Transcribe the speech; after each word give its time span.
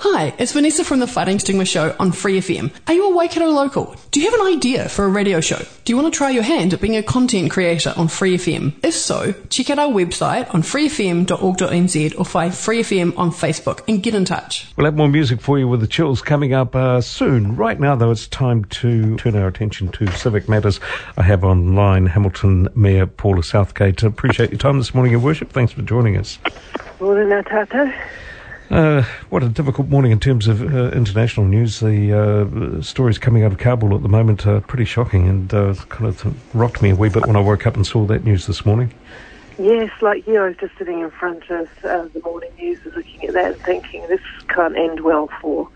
Hi, 0.00 0.32
it's 0.38 0.52
Vanessa 0.52 0.84
from 0.84 1.00
the 1.00 1.08
Fighting 1.08 1.40
Stigma 1.40 1.64
Show 1.64 1.92
on 1.98 2.12
Free 2.12 2.38
FM. 2.38 2.70
Are 2.86 2.94
you 2.94 3.10
a 3.10 3.16
Waikato 3.16 3.48
local? 3.48 3.96
Do 4.12 4.20
you 4.20 4.30
have 4.30 4.40
an 4.40 4.46
idea 4.46 4.88
for 4.88 5.04
a 5.04 5.08
radio 5.08 5.40
show? 5.40 5.58
Do 5.84 5.92
you 5.92 5.96
want 5.96 6.14
to 6.14 6.16
try 6.16 6.30
your 6.30 6.44
hand 6.44 6.72
at 6.72 6.80
being 6.80 6.96
a 6.96 7.02
content 7.02 7.50
creator 7.50 7.92
on 7.96 8.06
Free 8.06 8.36
FM? 8.36 8.74
If 8.84 8.94
so, 8.94 9.34
check 9.48 9.70
out 9.70 9.80
our 9.80 9.88
website 9.88 10.54
on 10.54 10.62
freefm.org.nz 10.62 12.16
or 12.16 12.24
find 12.24 12.54
Free 12.54 12.82
FM 12.82 13.18
on 13.18 13.32
Facebook 13.32 13.80
and 13.88 14.00
get 14.00 14.14
in 14.14 14.24
touch. 14.24 14.72
We'll 14.76 14.84
have 14.84 14.94
more 14.96 15.08
music 15.08 15.40
for 15.40 15.58
you 15.58 15.66
with 15.66 15.80
the 15.80 15.88
chills 15.88 16.22
coming 16.22 16.54
up 16.54 16.76
uh, 16.76 17.00
soon. 17.00 17.56
Right 17.56 17.80
now, 17.80 17.96
though, 17.96 18.12
it's 18.12 18.28
time 18.28 18.66
to 18.66 19.16
turn 19.16 19.34
our 19.34 19.48
attention 19.48 19.88
to 19.88 20.06
civic 20.12 20.48
matters. 20.48 20.78
I 21.16 21.24
have 21.24 21.42
online 21.42 22.06
Hamilton 22.06 22.68
Mayor 22.76 23.06
Paula 23.06 23.42
Southgate. 23.42 24.04
Appreciate 24.04 24.50
your 24.50 24.60
time 24.60 24.78
this 24.78 24.94
morning, 24.94 25.10
Your 25.10 25.20
Worship. 25.20 25.50
Thanks 25.50 25.72
for 25.72 25.82
joining 25.82 26.16
us. 26.16 26.38
Morena 27.00 27.42
Tato. 27.42 27.92
Uh, 28.70 29.02
what 29.30 29.42
a 29.42 29.48
difficult 29.48 29.88
morning 29.88 30.12
in 30.12 30.20
terms 30.20 30.46
of 30.46 30.60
uh, 30.62 30.90
international 30.90 31.46
news. 31.46 31.80
The 31.80 32.12
uh, 32.12 32.82
stories 32.82 33.16
coming 33.16 33.42
out 33.42 33.52
of 33.52 33.58
Kabul 33.58 33.94
at 33.94 34.02
the 34.02 34.10
moment 34.10 34.46
are 34.46 34.60
pretty 34.60 34.84
shocking 34.84 35.26
and 35.26 35.54
uh, 35.54 35.74
kind 35.88 36.06
of 36.06 36.54
rocked 36.54 36.82
me 36.82 36.90
a 36.90 36.94
wee 36.94 37.08
bit 37.08 37.24
when 37.24 37.34
I 37.34 37.40
woke 37.40 37.66
up 37.66 37.76
and 37.76 37.86
saw 37.86 38.04
that 38.06 38.24
news 38.24 38.46
this 38.46 38.66
morning. 38.66 38.92
Yes, 39.58 39.90
like 40.02 40.26
you, 40.26 40.38
I 40.38 40.48
was 40.48 40.56
just 40.58 40.76
sitting 40.76 41.00
in 41.00 41.10
front 41.10 41.48
of 41.48 41.68
uh, 41.82 42.08
the 42.12 42.20
morning 42.22 42.50
news, 42.58 42.78
and 42.84 42.94
looking 42.94 43.24
at 43.24 43.32
that 43.32 43.52
and 43.54 43.62
thinking 43.62 44.06
this 44.08 44.20
can't 44.48 44.76
end 44.76 45.00
well 45.00 45.30
for 45.40 45.70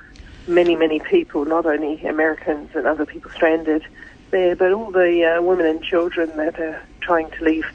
many, 0.47 0.77
many 0.77 1.01
people, 1.01 1.47
not 1.47 1.65
only 1.65 2.05
Americans 2.05 2.71
and 2.75 2.87
other 2.87 3.07
people 3.07 3.31
stranded 3.31 3.87
there, 4.33 4.55
but 4.55 4.71
all 4.71 4.91
the 4.91 5.39
women 5.41 5.65
and 5.65 5.83
children 5.83 6.31
that 6.37 6.61
are 6.61 6.83
trying 7.01 7.31
to 7.31 7.43
leave. 7.43 7.67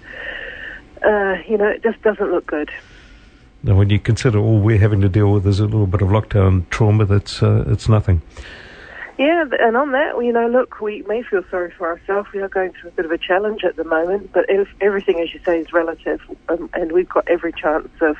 you 1.04 1.58
know, 1.58 1.70
it 1.70 1.82
just 1.82 2.02
doesn't 2.04 2.32
look 2.32 2.46
good. 2.46 2.70
When 3.76 3.90
you 3.90 4.00
consider 4.00 4.40
all 4.40 4.60
we're 4.60 4.78
having 4.78 5.02
to 5.02 5.10
deal 5.10 5.32
with 5.32 5.46
is 5.46 5.60
a 5.60 5.66
little 5.66 5.88
bit 5.88 6.02
of 6.02 6.08
lockdown 6.08 6.70
trauma, 6.70 7.06
that's 7.06 7.44
uh, 7.44 7.66
it's 7.68 7.90
nothing. 7.90 8.22
Yeah, 9.18 9.46
and 9.60 9.76
on 9.76 9.92
that, 9.94 10.14
you 10.24 10.32
know, 10.32 10.48
look, 10.48 10.80
we 10.80 11.02
may 11.04 11.24
feel 11.24 11.44
sorry 11.50 11.74
for 11.78 11.88
ourselves. 11.88 12.30
We 12.34 12.42
are 12.42 12.50
going 12.50 12.72
through 12.74 12.92
a 12.92 12.94
bit 12.94 13.06
of 13.06 13.12
a 13.12 13.18
challenge 13.18 13.64
at 13.64 13.76
the 13.76 13.84
moment, 13.84 14.32
but 14.32 14.46
if 14.48 14.68
everything, 14.80 15.20
as 15.20 15.34
you 15.34 15.40
say, 15.44 15.60
is 15.60 15.74
relative, 15.74 16.22
um, 16.50 16.70
and 16.74 16.92
we've 16.92 17.10
got 17.10 17.28
every 17.28 17.52
chance 17.52 17.90
of 18.00 18.16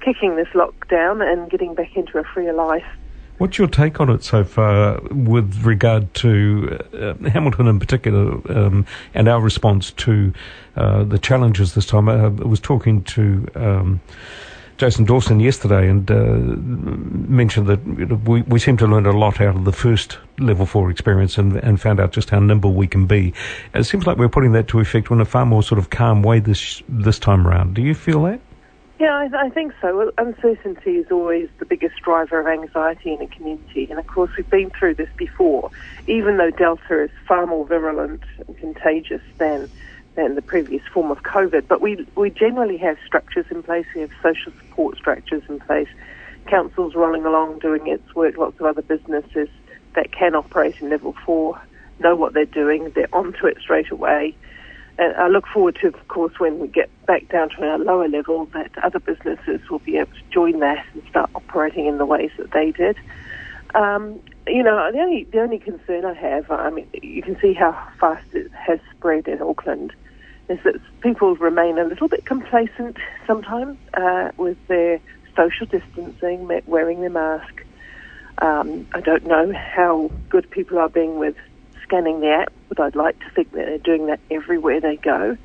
kicking 0.00 0.36
this 0.36 0.48
lockdown 0.48 1.22
and 1.28 1.50
getting 1.50 1.74
back 1.74 1.96
into 1.96 2.18
a 2.18 2.24
freer 2.24 2.52
life. 2.52 2.86
What's 3.38 3.58
your 3.58 3.68
take 3.68 4.00
on 4.00 4.10
it 4.10 4.22
so 4.24 4.42
far 4.42 5.00
with 5.10 5.64
regard 5.64 6.12
to 6.14 6.78
uh, 6.92 7.28
Hamilton 7.28 7.66
in 7.66 7.78
particular 7.78 8.40
um, 8.50 8.86
and 9.14 9.28
our 9.28 9.40
response 9.40 9.90
to 9.92 10.32
uh, 10.76 11.04
the 11.04 11.18
challenges 11.18 11.74
this 11.74 11.86
time? 11.86 12.08
I 12.08 12.28
was 12.28 12.60
talking 12.60 13.02
to. 13.04 13.46
Um, 13.54 14.00
Jason 14.78 15.04
Dawson 15.04 15.40
yesterday 15.40 15.88
and 15.88 16.08
uh, 16.08 16.36
mentioned 17.28 17.66
that 17.66 17.84
we, 18.24 18.42
we 18.42 18.60
seem 18.60 18.76
to 18.76 18.86
learn 18.86 19.06
a 19.06 19.12
lot 19.12 19.40
out 19.40 19.56
of 19.56 19.64
the 19.64 19.72
first 19.72 20.18
level 20.38 20.66
four 20.66 20.88
experience 20.88 21.36
and, 21.36 21.56
and 21.56 21.80
found 21.80 21.98
out 21.98 22.12
just 22.12 22.30
how 22.30 22.38
nimble 22.38 22.74
we 22.74 22.86
can 22.86 23.04
be. 23.04 23.34
It 23.74 23.84
seems 23.84 24.06
like 24.06 24.18
we're 24.18 24.28
putting 24.28 24.52
that 24.52 24.68
to 24.68 24.78
effect 24.78 25.10
in 25.10 25.20
a 25.20 25.24
far 25.24 25.44
more 25.44 25.64
sort 25.64 25.80
of 25.80 25.90
calm 25.90 26.22
way 26.22 26.38
this 26.38 26.80
this 26.88 27.18
time 27.18 27.46
around. 27.46 27.74
Do 27.74 27.82
you 27.82 27.92
feel 27.92 28.22
that? 28.24 28.40
Yeah, 29.00 29.14
I, 29.14 29.46
I 29.46 29.50
think 29.50 29.74
so. 29.80 29.96
Well, 29.96 30.10
uncertainty 30.16 30.96
is 30.96 31.06
always 31.10 31.48
the 31.58 31.66
biggest 31.66 31.96
driver 32.02 32.40
of 32.40 32.46
anxiety 32.46 33.12
in 33.14 33.22
a 33.22 33.26
community, 33.26 33.88
and 33.90 33.98
of 33.98 34.06
course 34.06 34.30
we've 34.36 34.48
been 34.48 34.70
through 34.70 34.94
this 34.94 35.10
before. 35.16 35.70
Even 36.06 36.36
though 36.36 36.50
Delta 36.50 37.04
is 37.04 37.10
far 37.26 37.46
more 37.46 37.66
virulent 37.66 38.22
and 38.46 38.56
contagious 38.58 39.22
than 39.38 39.68
than 40.18 40.34
the 40.34 40.42
previous 40.42 40.82
form 40.92 41.12
of 41.12 41.22
COVID. 41.22 41.68
But 41.68 41.80
we, 41.80 42.04
we 42.16 42.28
generally 42.28 42.76
have 42.78 42.98
structures 43.06 43.46
in 43.52 43.62
place. 43.62 43.86
We 43.94 44.00
have 44.00 44.10
social 44.20 44.52
support 44.52 44.98
structures 44.98 45.44
in 45.48 45.60
place. 45.60 45.88
Councils 46.46 46.96
rolling 46.96 47.24
along 47.24 47.60
doing 47.60 47.86
its 47.86 48.14
work. 48.16 48.36
Lots 48.36 48.58
of 48.58 48.66
other 48.66 48.82
businesses 48.82 49.48
that 49.94 50.10
can 50.10 50.34
operate 50.34 50.74
in 50.80 50.90
level 50.90 51.14
four 51.24 51.60
know 52.00 52.16
what 52.16 52.34
they're 52.34 52.46
doing. 52.46 52.90
They're 52.96 53.14
onto 53.14 53.46
it 53.46 53.58
straight 53.60 53.92
away. 53.92 54.34
And 54.98 55.14
I 55.14 55.28
look 55.28 55.46
forward 55.46 55.78
to, 55.82 55.86
of 55.86 56.08
course, 56.08 56.32
when 56.38 56.58
we 56.58 56.66
get 56.66 56.90
back 57.06 57.28
down 57.28 57.50
to 57.50 57.62
our 57.62 57.78
lower 57.78 58.08
level, 58.08 58.46
that 58.46 58.72
other 58.82 58.98
businesses 58.98 59.60
will 59.70 59.78
be 59.78 59.98
able 59.98 60.10
to 60.10 60.22
join 60.32 60.58
that 60.58 60.84
and 60.94 61.02
start 61.08 61.30
operating 61.36 61.86
in 61.86 61.98
the 61.98 62.06
ways 62.06 62.32
that 62.38 62.50
they 62.50 62.72
did. 62.72 62.96
Um, 63.76 64.18
you 64.48 64.64
know, 64.64 64.90
the 64.90 64.98
only 64.98 65.24
the 65.30 65.40
only 65.40 65.58
concern 65.60 66.04
I 66.04 66.14
have, 66.14 66.50
I 66.50 66.70
mean, 66.70 66.88
you 67.00 67.22
can 67.22 67.38
see 67.38 67.52
how 67.52 67.78
fast 68.00 68.26
it 68.32 68.50
has 68.50 68.80
spread 68.96 69.28
in 69.28 69.40
Auckland 69.40 69.92
is 70.48 70.58
that 70.64 70.74
people 71.00 71.36
remain 71.36 71.78
a 71.78 71.84
little 71.84 72.08
bit 72.08 72.24
complacent 72.24 72.96
sometimes 73.26 73.76
uh, 73.94 74.30
with 74.36 74.56
their 74.66 75.00
social 75.36 75.66
distancing, 75.66 76.48
wearing 76.66 77.00
their 77.00 77.10
mask. 77.10 77.64
Um, 78.38 78.86
I 78.94 79.00
don't 79.00 79.26
know 79.26 79.52
how 79.52 80.10
good 80.28 80.50
people 80.50 80.78
are 80.78 80.88
being 80.88 81.18
with 81.18 81.36
scanning 81.82 82.20
the 82.20 82.30
app, 82.30 82.52
but 82.68 82.80
I'd 82.80 82.96
like 82.96 83.18
to 83.20 83.30
think 83.30 83.52
that 83.52 83.66
they're 83.66 83.78
doing 83.78 84.06
that 84.06 84.20
everywhere 84.30 84.80
they 84.80 84.96
go. 84.96 85.36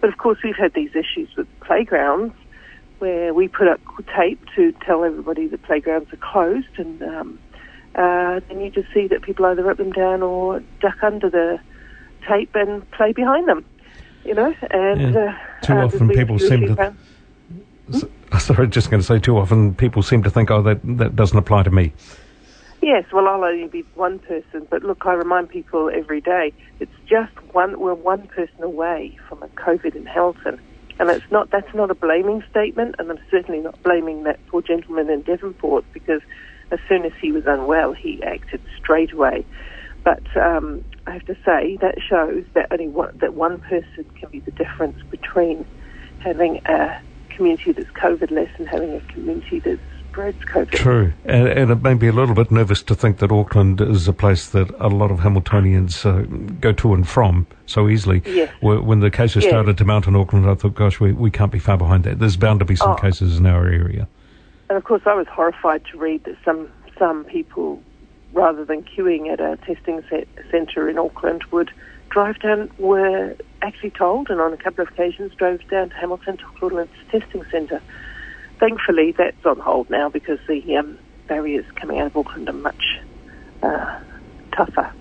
But 0.00 0.10
of 0.10 0.18
course, 0.18 0.38
we've 0.42 0.56
had 0.56 0.74
these 0.74 0.90
issues 0.90 1.28
with 1.36 1.46
playgrounds 1.60 2.34
where 2.98 3.32
we 3.34 3.48
put 3.48 3.68
up 3.68 3.80
tape 4.16 4.40
to 4.54 4.72
tell 4.84 5.04
everybody 5.04 5.48
that 5.48 5.62
playgrounds 5.62 6.12
are 6.12 6.18
closed, 6.18 6.78
and 6.78 7.02
um, 7.02 7.38
uh, 7.94 8.40
then 8.48 8.60
you 8.60 8.70
just 8.70 8.92
see 8.92 9.08
that 9.08 9.22
people 9.22 9.44
either 9.46 9.64
rip 9.64 9.78
them 9.78 9.92
down 9.92 10.22
or 10.22 10.60
duck 10.80 11.02
under 11.02 11.30
the 11.30 11.58
tape 12.28 12.50
and 12.54 12.88
play 12.92 13.12
behind 13.12 13.48
them 13.48 13.64
you 14.24 14.34
know. 14.34 14.54
And 14.70 15.14
yeah. 15.14 15.38
uh, 15.62 15.66
too 15.66 15.72
uh, 15.74 15.86
often 15.86 16.08
people 16.10 16.38
seem 16.38 16.74
to. 16.74 16.94
Th- 17.90 18.12
sorry, 18.40 18.68
just 18.68 18.90
going 18.90 19.00
to 19.00 19.06
say 19.06 19.18
too 19.18 19.38
often 19.38 19.74
people 19.74 20.02
seem 20.02 20.22
to 20.22 20.30
think, 20.30 20.50
oh, 20.50 20.62
that 20.62 20.80
that 20.98 21.16
doesn't 21.16 21.38
apply 21.38 21.64
to 21.64 21.70
me. 21.70 21.92
Yes, 22.80 23.04
well, 23.12 23.28
I'll 23.28 23.44
only 23.44 23.68
be 23.68 23.84
one 23.94 24.18
person, 24.18 24.66
but 24.68 24.82
look, 24.82 25.06
I 25.06 25.12
remind 25.12 25.48
people 25.48 25.88
every 25.94 26.20
day 26.20 26.52
it's 26.80 26.92
just 27.06 27.32
one. 27.52 27.78
We're 27.78 27.94
one 27.94 28.26
person 28.26 28.60
away 28.62 29.16
from 29.28 29.40
a 29.42 29.48
COVID 29.48 29.94
in 29.94 30.04
Hamilton, 30.04 30.60
and 30.98 31.08
it's 31.08 31.30
not. 31.30 31.50
That's 31.50 31.72
not 31.74 31.90
a 31.90 31.94
blaming 31.94 32.42
statement, 32.50 32.96
and 32.98 33.10
I'm 33.10 33.20
certainly 33.30 33.60
not 33.60 33.80
blaming 33.84 34.24
that 34.24 34.44
poor 34.48 34.62
gentleman 34.62 35.10
in 35.10 35.22
Devonport 35.22 35.84
because 35.92 36.22
as 36.72 36.80
soon 36.88 37.04
as 37.04 37.12
he 37.20 37.30
was 37.30 37.44
unwell, 37.46 37.92
he 37.92 38.20
acted 38.24 38.60
straight 38.78 39.12
away. 39.12 39.44
But 40.02 40.24
um, 40.36 40.84
I 41.06 41.12
have 41.12 41.26
to 41.26 41.36
say 41.44 41.76
that 41.80 41.96
shows 42.08 42.44
that 42.54 42.68
only 42.70 42.88
one, 42.88 43.16
that 43.18 43.34
one 43.34 43.60
person 43.60 44.04
can 44.18 44.30
be 44.30 44.40
the 44.40 44.52
difference 44.52 45.02
between 45.10 45.66
having 46.20 46.58
a 46.66 47.00
community 47.30 47.72
that's 47.72 47.90
COVID-less 47.90 48.50
and 48.58 48.68
having 48.68 48.94
a 48.94 49.00
community 49.12 49.58
that 49.60 49.78
spreads 50.10 50.38
COVID. 50.44 50.70
True, 50.70 51.12
and, 51.24 51.48
and, 51.48 51.70
it 51.70 51.82
made 51.82 52.00
me 52.00 52.08
a 52.08 52.12
little 52.12 52.34
bit 52.34 52.50
nervous 52.50 52.82
to 52.84 52.94
think 52.94 53.18
that 53.18 53.32
Auckland 53.32 53.80
is 53.80 54.06
a 54.06 54.12
place 54.12 54.48
that 54.50 54.70
a 54.78 54.88
lot 54.88 55.10
of 55.10 55.20
Hamiltonians 55.20 56.04
uh, 56.04 56.22
go 56.60 56.72
to 56.72 56.94
and 56.94 57.08
from 57.08 57.46
so 57.66 57.88
easily. 57.88 58.22
Yes. 58.26 58.52
When 58.60 59.00
the 59.00 59.10
cases 59.10 59.44
yes. 59.44 59.50
started 59.50 59.78
to 59.78 59.84
mount 59.84 60.06
in 60.06 60.14
Auckland, 60.14 60.48
I 60.48 60.54
thought, 60.54 60.74
gosh, 60.74 61.00
we, 61.00 61.12
we 61.12 61.30
can't 61.30 61.50
be 61.50 61.58
far 61.58 61.78
behind 61.78 62.04
that. 62.04 62.18
There's 62.18 62.36
bound 62.36 62.60
to 62.60 62.66
be 62.66 62.76
some 62.76 62.92
oh. 62.92 62.96
cases 62.96 63.38
in 63.38 63.46
our 63.46 63.66
area. 63.66 64.06
And 64.68 64.76
of 64.76 64.84
course, 64.84 65.02
I 65.06 65.14
was 65.14 65.26
horrified 65.28 65.84
to 65.86 65.98
read 65.98 66.24
that 66.24 66.36
some 66.44 66.70
some 66.98 67.24
people 67.24 67.82
rather 68.32 68.64
than 68.64 68.82
queuing 68.82 69.32
at 69.32 69.40
a 69.40 69.56
testing 69.66 70.02
centre 70.50 70.88
in 70.88 70.98
Auckland, 70.98 71.44
would 71.50 71.70
drive 72.10 72.38
down, 72.40 72.70
were 72.78 73.36
actually 73.62 73.90
told, 73.90 74.30
and 74.30 74.40
on 74.40 74.52
a 74.52 74.56
couple 74.56 74.82
of 74.82 74.88
occasions 74.90 75.34
drove 75.34 75.66
down 75.68 75.90
to 75.90 75.94
Hamilton 75.96 76.36
to 76.36 76.44
Auckland's 76.44 76.92
testing 77.10 77.44
centre. 77.50 77.80
Thankfully, 78.58 79.12
that's 79.12 79.44
on 79.44 79.58
hold 79.58 79.90
now 79.90 80.08
because 80.08 80.38
the 80.46 80.76
um, 80.76 80.98
barriers 81.26 81.64
coming 81.74 81.98
out 81.98 82.06
of 82.06 82.16
Auckland 82.16 82.48
are 82.48 82.52
much 82.52 83.00
uh, 83.62 83.98
tougher. 84.52 84.92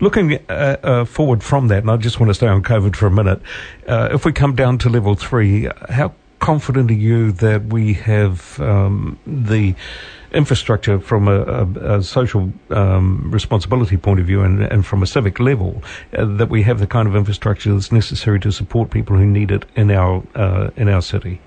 Looking 0.00 0.38
uh, 0.48 0.76
uh, 0.82 1.04
forward 1.04 1.42
from 1.42 1.68
that, 1.68 1.78
and 1.78 1.90
I 1.90 1.96
just 1.96 2.18
want 2.18 2.30
to 2.30 2.34
stay 2.34 2.46
on 2.46 2.62
COVID 2.62 2.96
for 2.96 3.06
a 3.06 3.10
minute, 3.10 3.40
uh, 3.86 4.08
if 4.12 4.24
we 4.24 4.32
come 4.32 4.54
down 4.54 4.78
to 4.78 4.88
level 4.88 5.14
three, 5.14 5.68
how 5.90 6.14
confident 6.40 6.90
are 6.90 6.94
you 6.94 7.32
that 7.32 7.66
we 7.66 7.92
have 7.94 8.58
um, 8.60 9.18
the 9.26 9.74
infrastructure 10.32 10.98
from 10.98 11.28
a, 11.28 11.42
a, 11.42 11.98
a 11.98 12.02
social 12.02 12.52
um, 12.70 13.30
responsibility 13.30 13.96
point 13.96 14.20
of 14.20 14.26
view 14.26 14.42
and, 14.42 14.62
and 14.62 14.86
from 14.86 15.02
a 15.02 15.06
civic 15.06 15.38
level 15.38 15.82
uh, 16.16 16.24
that 16.24 16.48
we 16.48 16.62
have 16.62 16.78
the 16.78 16.86
kind 16.86 17.06
of 17.06 17.14
infrastructure 17.14 17.72
that's 17.72 17.92
necessary 17.92 18.40
to 18.40 18.50
support 18.50 18.90
people 18.90 19.16
who 19.16 19.26
need 19.26 19.50
it 19.50 19.64
in 19.76 19.90
our 19.90 20.22
uh, 20.34 20.70
in 20.76 20.88
our 20.88 21.02
city? 21.02 21.40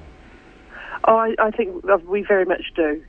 Oh, 1.06 1.18
I, 1.18 1.36
I 1.40 1.52
think 1.52 1.84
we 2.06 2.22
very 2.24 2.46
much 2.46 2.72
do. 2.76 3.04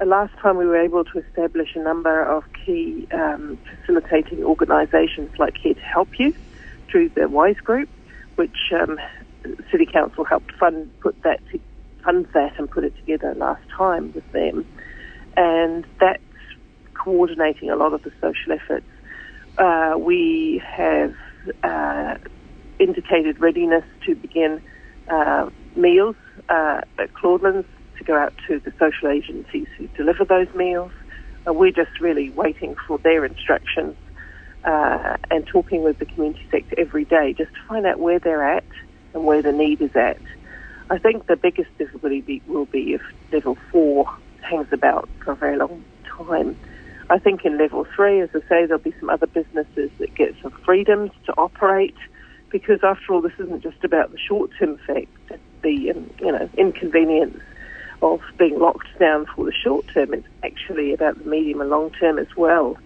Uh, 0.00 0.06
last 0.06 0.32
time 0.38 0.56
we 0.56 0.66
were 0.66 0.80
able 0.80 1.04
to 1.04 1.18
establish 1.18 1.74
a 1.74 1.80
number 1.80 2.22
of 2.22 2.44
key 2.64 3.06
um, 3.12 3.58
facilitating 3.80 4.42
organisations 4.44 5.38
like 5.38 5.56
Here 5.58 5.74
to 5.74 5.80
Help 5.80 6.18
You 6.18 6.34
through 6.88 7.10
the 7.10 7.28
WISE 7.28 7.58
group, 7.58 7.88
which 8.36 8.72
um, 8.72 8.98
City 9.70 9.86
Council 9.86 10.24
helped 10.24 10.52
fund 10.52 10.90
put 11.00 11.20
that 11.22 11.40
fund 12.04 12.26
that 12.34 12.58
and 12.58 12.70
put 12.70 12.84
it 12.84 12.94
together 12.96 13.34
last 13.34 13.62
time 13.76 14.12
with 14.12 14.30
them 14.32 14.66
and 15.36 15.86
that's 16.00 16.22
coordinating 16.94 17.70
a 17.70 17.76
lot 17.76 17.92
of 17.92 18.02
the 18.02 18.12
social 18.20 18.52
efforts. 18.52 18.86
Uh, 19.58 19.94
we 19.98 20.62
have 20.64 21.14
uh, 21.62 22.16
indicated 22.78 23.40
readiness 23.40 23.84
to 24.04 24.14
begin 24.14 24.60
uh, 25.08 25.48
meals 25.76 26.16
uh, 26.48 26.80
at 26.98 27.12
Claudelands 27.14 27.66
to 27.98 28.04
go 28.04 28.16
out 28.16 28.32
to 28.48 28.58
the 28.60 28.72
social 28.78 29.08
agencies 29.08 29.68
who 29.76 29.86
deliver 29.88 30.24
those 30.24 30.52
meals. 30.54 30.92
Uh, 31.46 31.52
we're 31.52 31.70
just 31.70 32.00
really 32.00 32.30
waiting 32.30 32.74
for 32.86 32.98
their 32.98 33.24
instructions 33.24 33.96
uh, 34.64 35.16
and 35.30 35.46
talking 35.46 35.84
with 35.84 35.98
the 35.98 36.06
community 36.06 36.44
sector 36.50 36.74
every 36.78 37.04
day 37.04 37.34
just 37.36 37.52
to 37.52 37.60
find 37.68 37.86
out 37.86 38.00
where 38.00 38.18
they're 38.18 38.44
at 38.44 38.64
and 39.14 39.24
where 39.24 39.42
the 39.42 39.52
need 39.52 39.80
is 39.80 39.94
at. 39.96 40.18
I 40.90 40.98
think 40.98 41.26
the 41.26 41.36
biggest 41.36 41.76
difficulty 41.78 42.20
be, 42.20 42.42
will 42.46 42.66
be 42.66 42.94
if 42.94 43.02
level 43.32 43.56
four 43.72 44.06
hangs 44.42 44.68
about 44.72 45.08
for 45.24 45.32
a 45.32 45.36
very 45.36 45.56
long 45.56 45.82
time. 46.04 46.56
I 47.10 47.18
think 47.18 47.44
in 47.44 47.58
level 47.58 47.86
three, 47.94 48.20
as 48.20 48.30
I 48.34 48.40
say, 48.40 48.66
there'll 48.66 48.78
be 48.78 48.94
some 49.00 49.10
other 49.10 49.26
businesses 49.26 49.90
that 49.98 50.14
get 50.14 50.34
some 50.42 50.52
freedoms 50.64 51.10
to 51.26 51.34
operate 51.36 51.96
because 52.50 52.80
after 52.84 53.12
all, 53.12 53.20
this 53.20 53.32
isn't 53.40 53.62
just 53.62 53.82
about 53.82 54.12
the 54.12 54.18
short-term 54.18 54.74
effect, 54.74 55.10
the 55.62 55.90
um, 55.90 56.08
you 56.20 56.30
know 56.30 56.48
inconvenience 56.56 57.40
of 58.00 58.20
being 58.38 58.58
locked 58.60 58.86
down 59.00 59.26
for 59.34 59.44
the 59.44 59.52
short 59.52 59.86
term. 59.92 60.14
It's 60.14 60.28
actually 60.44 60.92
about 60.92 61.18
the 61.18 61.28
medium 61.28 61.60
and 61.60 61.70
long 61.70 61.90
term 61.90 62.18
as 62.18 62.28
well. 62.36 62.76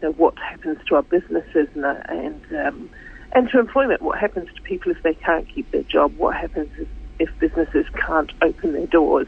You 0.00 0.08
know, 0.08 0.12
what 0.12 0.38
happens 0.38 0.78
to 0.88 0.94
our 0.94 1.02
businesses 1.02 1.68
and 1.74 1.84
uh, 1.84 2.00
and 2.08 2.42
um, 2.56 2.90
and 3.32 3.48
to 3.50 3.58
employment? 3.58 4.02
What 4.02 4.18
happens 4.18 4.48
to 4.54 4.62
people 4.62 4.92
if 4.92 5.02
they 5.02 5.14
can't 5.14 5.48
keep 5.48 5.70
their 5.70 5.82
job? 5.82 6.16
What 6.16 6.36
happens 6.36 6.70
if, 6.78 6.88
if 7.18 7.38
businesses 7.38 7.86
can't 7.94 8.32
open 8.42 8.72
their 8.72 8.86
doors? 8.86 9.26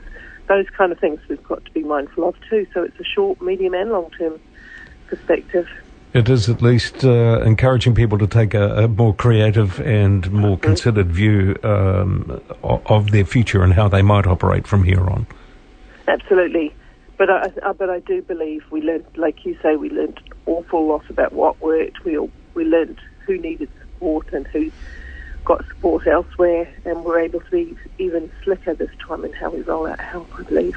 Those 0.49 0.69
kind 0.71 0.91
of 0.91 0.99
things 0.99 1.21
we've 1.29 1.43
got 1.45 1.65
to 1.65 1.71
be 1.73 1.83
mindful 1.83 2.29
of 2.29 2.35
too. 2.49 2.67
So 2.75 2.83
it's 2.83 2.99
a 2.99 3.05
short, 3.05 3.41
medium, 3.41 3.75
and 3.75 3.91
long 3.91 4.11
term 4.19 4.41
perspective. 5.07 5.69
It 6.13 6.29
is 6.29 6.49
at 6.49 6.61
least 6.61 7.05
uh, 7.05 7.41
encouraging 7.43 7.95
people 7.95 8.19
to 8.19 8.27
take 8.27 8.53
a, 8.53 8.85
a, 8.85 8.89
more 8.89 9.15
creative 9.15 9.79
and 9.81 10.29
more 10.33 10.59
considered 10.59 11.13
view 11.13 11.57
um, 11.63 12.41
of 12.65 13.13
their 13.13 13.25
future 13.25 13.63
and 13.63 13.73
how 13.73 13.87
they 13.87 14.03
might 14.03 14.27
operate 14.27 14.67
from 14.67 14.83
here 14.83 15.09
on. 15.09 15.29
Absolutely, 16.09 16.75
but 17.17 17.31
I, 17.31 17.53
I, 17.65 17.73
but 17.75 17.91
I 17.91 18.01
do 18.01 18.23
believe 18.23 18.65
we 18.73 18.83
learned, 18.83 19.07
like 19.17 19.45
you 19.45 19.57
say, 19.63 19.77
we 19.77 19.89
learned 19.91 20.21
an 20.27 20.33
awful 20.47 20.89
lot 20.89 21.09
about 21.09 21.33
what 21.33 21.61
worked. 21.61 22.05
We 22.05 22.19
all, 22.19 22.31
we 22.55 22.65
learned 22.65 23.01
who 23.27 23.39
needed 23.39 23.71
and 24.33 24.47
who 24.53 24.71
got 25.45 25.65
support 25.73 26.07
elsewhere, 26.07 26.69
and 26.85 27.05
we're 27.05 27.21
able 27.21 27.41
to 27.41 27.51
be 27.51 27.77
even 27.99 28.31
slicker 28.45 28.75
this 28.75 28.91
time 29.07 29.25
in 29.25 29.33
how 29.33 29.51
we 29.51 29.63
roll 29.63 29.87
out 29.87 30.01
help. 30.01 30.31
I 30.39 30.43
believe. 30.43 30.75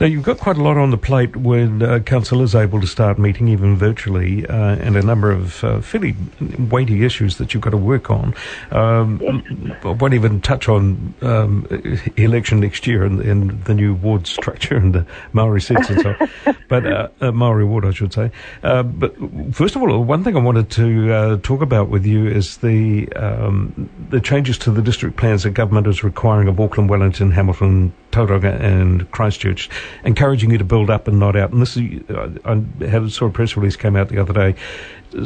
Now, 0.00 0.06
you've 0.06 0.24
got 0.24 0.38
quite 0.38 0.56
a 0.56 0.62
lot 0.62 0.76
on 0.76 0.90
the 0.90 0.98
plate 0.98 1.36
when 1.36 1.80
uh, 1.80 2.00
Council 2.00 2.42
is 2.42 2.56
able 2.56 2.80
to 2.80 2.86
start 2.86 3.16
meeting, 3.16 3.46
even 3.46 3.76
virtually, 3.76 4.44
uh, 4.46 4.74
and 4.76 4.96
a 4.96 5.02
number 5.02 5.30
of 5.30 5.62
uh, 5.62 5.80
fairly 5.80 6.16
weighty 6.58 7.04
issues 7.04 7.38
that 7.38 7.54
you've 7.54 7.62
got 7.62 7.70
to 7.70 7.76
work 7.76 8.10
on. 8.10 8.34
Um, 8.72 9.20
yes. 9.22 9.76
I 9.84 9.90
won't 9.92 10.14
even 10.14 10.40
touch 10.40 10.68
on 10.68 11.14
um, 11.22 11.68
election 12.16 12.58
next 12.58 12.88
year 12.88 13.04
and, 13.04 13.20
and, 13.20 13.64
the 13.64 13.74
new 13.74 13.94
ward 13.94 14.26
structure 14.26 14.76
and 14.76 14.92
the 14.92 15.06
Maori 15.32 15.60
seats 15.60 15.88
and 15.88 16.00
so 16.00 16.16
on. 16.18 16.56
but 16.68 16.86
uh, 16.86 17.08
uh, 17.20 17.30
Maori 17.30 17.64
ward, 17.64 17.84
I 17.84 17.92
should 17.92 18.12
say. 18.12 18.32
Uh, 18.64 18.82
but 18.82 19.14
first 19.52 19.76
of 19.76 19.82
all, 19.82 20.02
one 20.02 20.24
thing 20.24 20.36
I 20.36 20.40
wanted 20.40 20.70
to 20.70 21.38
talk 21.38 21.62
about 21.62 21.88
with 21.88 22.04
you 22.04 22.26
is 22.26 22.56
the 22.58 23.08
um, 23.12 23.88
the 24.10 24.20
changes 24.20 24.58
to 24.58 24.72
the 24.72 24.82
district 24.82 25.16
plans 25.16 25.44
that 25.44 25.50
government 25.50 25.86
is 25.86 26.02
requiring 26.02 26.48
of 26.48 26.58
Auckland, 26.58 26.90
Wellington, 26.90 27.30
Hamilton, 27.30 27.92
Tauranga, 28.14 28.60
and 28.60 29.10
Christchurch 29.10 29.68
encouraging 30.04 30.50
you 30.50 30.58
to 30.58 30.64
build 30.64 30.90
up 30.90 31.08
and 31.08 31.18
not 31.18 31.36
out. 31.36 31.52
And 31.52 31.60
this 31.60 31.76
is, 31.76 32.02
I 32.44 32.62
had 32.86 33.10
saw 33.10 33.26
a 33.26 33.30
press 33.30 33.56
release 33.56 33.76
came 33.76 33.96
out 33.96 34.08
the 34.08 34.18
other 34.18 34.32
day 34.32 34.54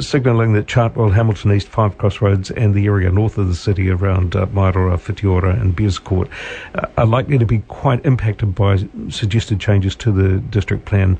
signalling 0.01 0.53
that 0.53 0.67
Chartwell, 0.67 1.15
Hamilton 1.15 1.53
East, 1.53 1.69
Five 1.69 1.99
Crossroads, 1.99 2.51
and 2.51 2.75
the 2.75 2.87
area 2.87 3.11
north 3.11 3.39
of 3.39 3.49
the 3.49 3.55
city 3.55 3.91
around 3.91 4.37
uh, 4.37 4.47
Maeroa, 4.47 4.99
Whitiora, 4.99 5.59
and 5.61 5.75
Beerescourt 5.77 6.29
uh, 6.75 6.87
are 6.97 7.07
likely 7.07 7.39
to 7.39 7.47
be 7.47 7.61
quite 7.69 8.05
impacted 8.05 8.55
by 8.55 8.79
suggested 9.09 9.61
changes 9.61 9.97
to 9.97 10.13
the 10.13 10.41
district 10.41 10.85
plan 10.85 11.19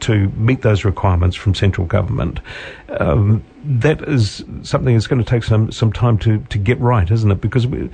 to 0.00 0.28
meet 0.30 0.62
those 0.62 0.84
requirements 0.84 1.36
from 1.36 1.54
central 1.54 1.86
government. 1.86 2.40
Um, 2.88 3.44
that 3.64 4.02
is 4.02 4.44
something 4.62 4.94
that's 4.94 5.06
going 5.06 5.22
to 5.22 5.28
take 5.28 5.44
some, 5.44 5.70
some 5.70 5.92
time 5.92 6.18
to, 6.18 6.38
to 6.38 6.58
get 6.58 6.80
right, 6.80 7.10
isn't 7.10 7.30
it? 7.30 7.40
Because 7.40 7.66
we, 7.66 7.90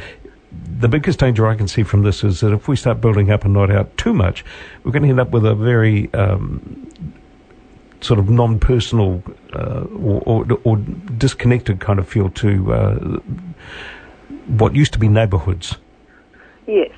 the 0.66 0.88
biggest 0.88 1.18
danger 1.18 1.46
I 1.46 1.54
can 1.54 1.68
see 1.68 1.82
from 1.82 2.02
this 2.02 2.24
is 2.24 2.40
that 2.40 2.52
if 2.52 2.68
we 2.68 2.76
start 2.76 3.00
building 3.00 3.30
up 3.30 3.44
and 3.44 3.54
not 3.54 3.70
out 3.70 3.96
too 3.96 4.12
much, 4.12 4.44
we're 4.84 4.92
going 4.92 5.04
to 5.04 5.08
end 5.08 5.20
up 5.20 5.30
with 5.30 5.46
a 5.46 5.54
very 5.54 6.12
um, 6.14 6.90
sort 8.00 8.18
of 8.18 8.28
non-personal 8.28 9.22
uh, 9.54 9.84
or, 9.98 10.22
or, 10.26 10.46
or, 10.64 10.76
disconnected 10.76 11.80
kind 11.80 11.98
of 11.98 12.08
feel 12.08 12.30
to 12.30 12.72
uh, 12.72 12.94
what 14.46 14.74
used 14.74 14.92
to 14.92 14.98
be 14.98 15.08
neighbourhoods. 15.08 15.76
Yes. 16.66 16.92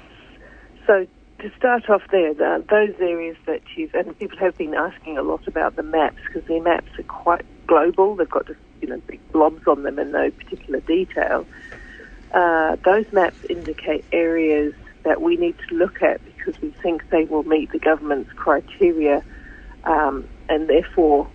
So 0.87 1.07
to 1.41 1.53
start 1.57 1.89
off 1.89 2.03
there, 2.11 2.35
the, 2.35 2.65
those 2.69 2.95
areas 3.01 3.37
that 3.47 3.63
you've 3.77 3.95
and 3.95 4.19
people 4.19 4.39
have 4.39 4.57
been 4.57 4.75
asking 4.75 5.19
a 5.19 5.23
lot 5.23 5.47
about 5.47 5.77
the 5.77 5.83
maps 5.83 6.19
because 6.27 6.47
their 6.49 6.63
maps 6.63 6.91
are 6.99 7.05
quite 7.05 7.45
global. 7.67 8.17
They've 8.17 8.29
got 8.29 8.47
just 8.47 8.59
you 8.81 8.89
know 8.89 9.01
big 9.07 9.21
blobs 9.33 9.67
on 9.67 9.83
them 9.83 9.99
and 9.99 10.13
no 10.13 10.31
particular 10.31 10.81
detail. 10.81 11.47
Uh, 12.33 12.77
those 12.85 13.07
maps 13.13 13.39
indicate 13.49 14.05
areas 14.13 14.75
that 15.05 15.23
we 15.23 15.37
need 15.37 15.57
to 15.69 15.75
look 15.75 16.03
at 16.03 16.21
because 16.25 16.61
we 16.61 16.75
think 16.83 17.03
they 17.11 17.25
will 17.25 17.45
meet 17.45 17.73
the 17.73 17.79
government's 17.79 18.31
criteria 18.37 19.23
um, 19.85 20.29
and 20.49 20.69
therefore 20.69 21.29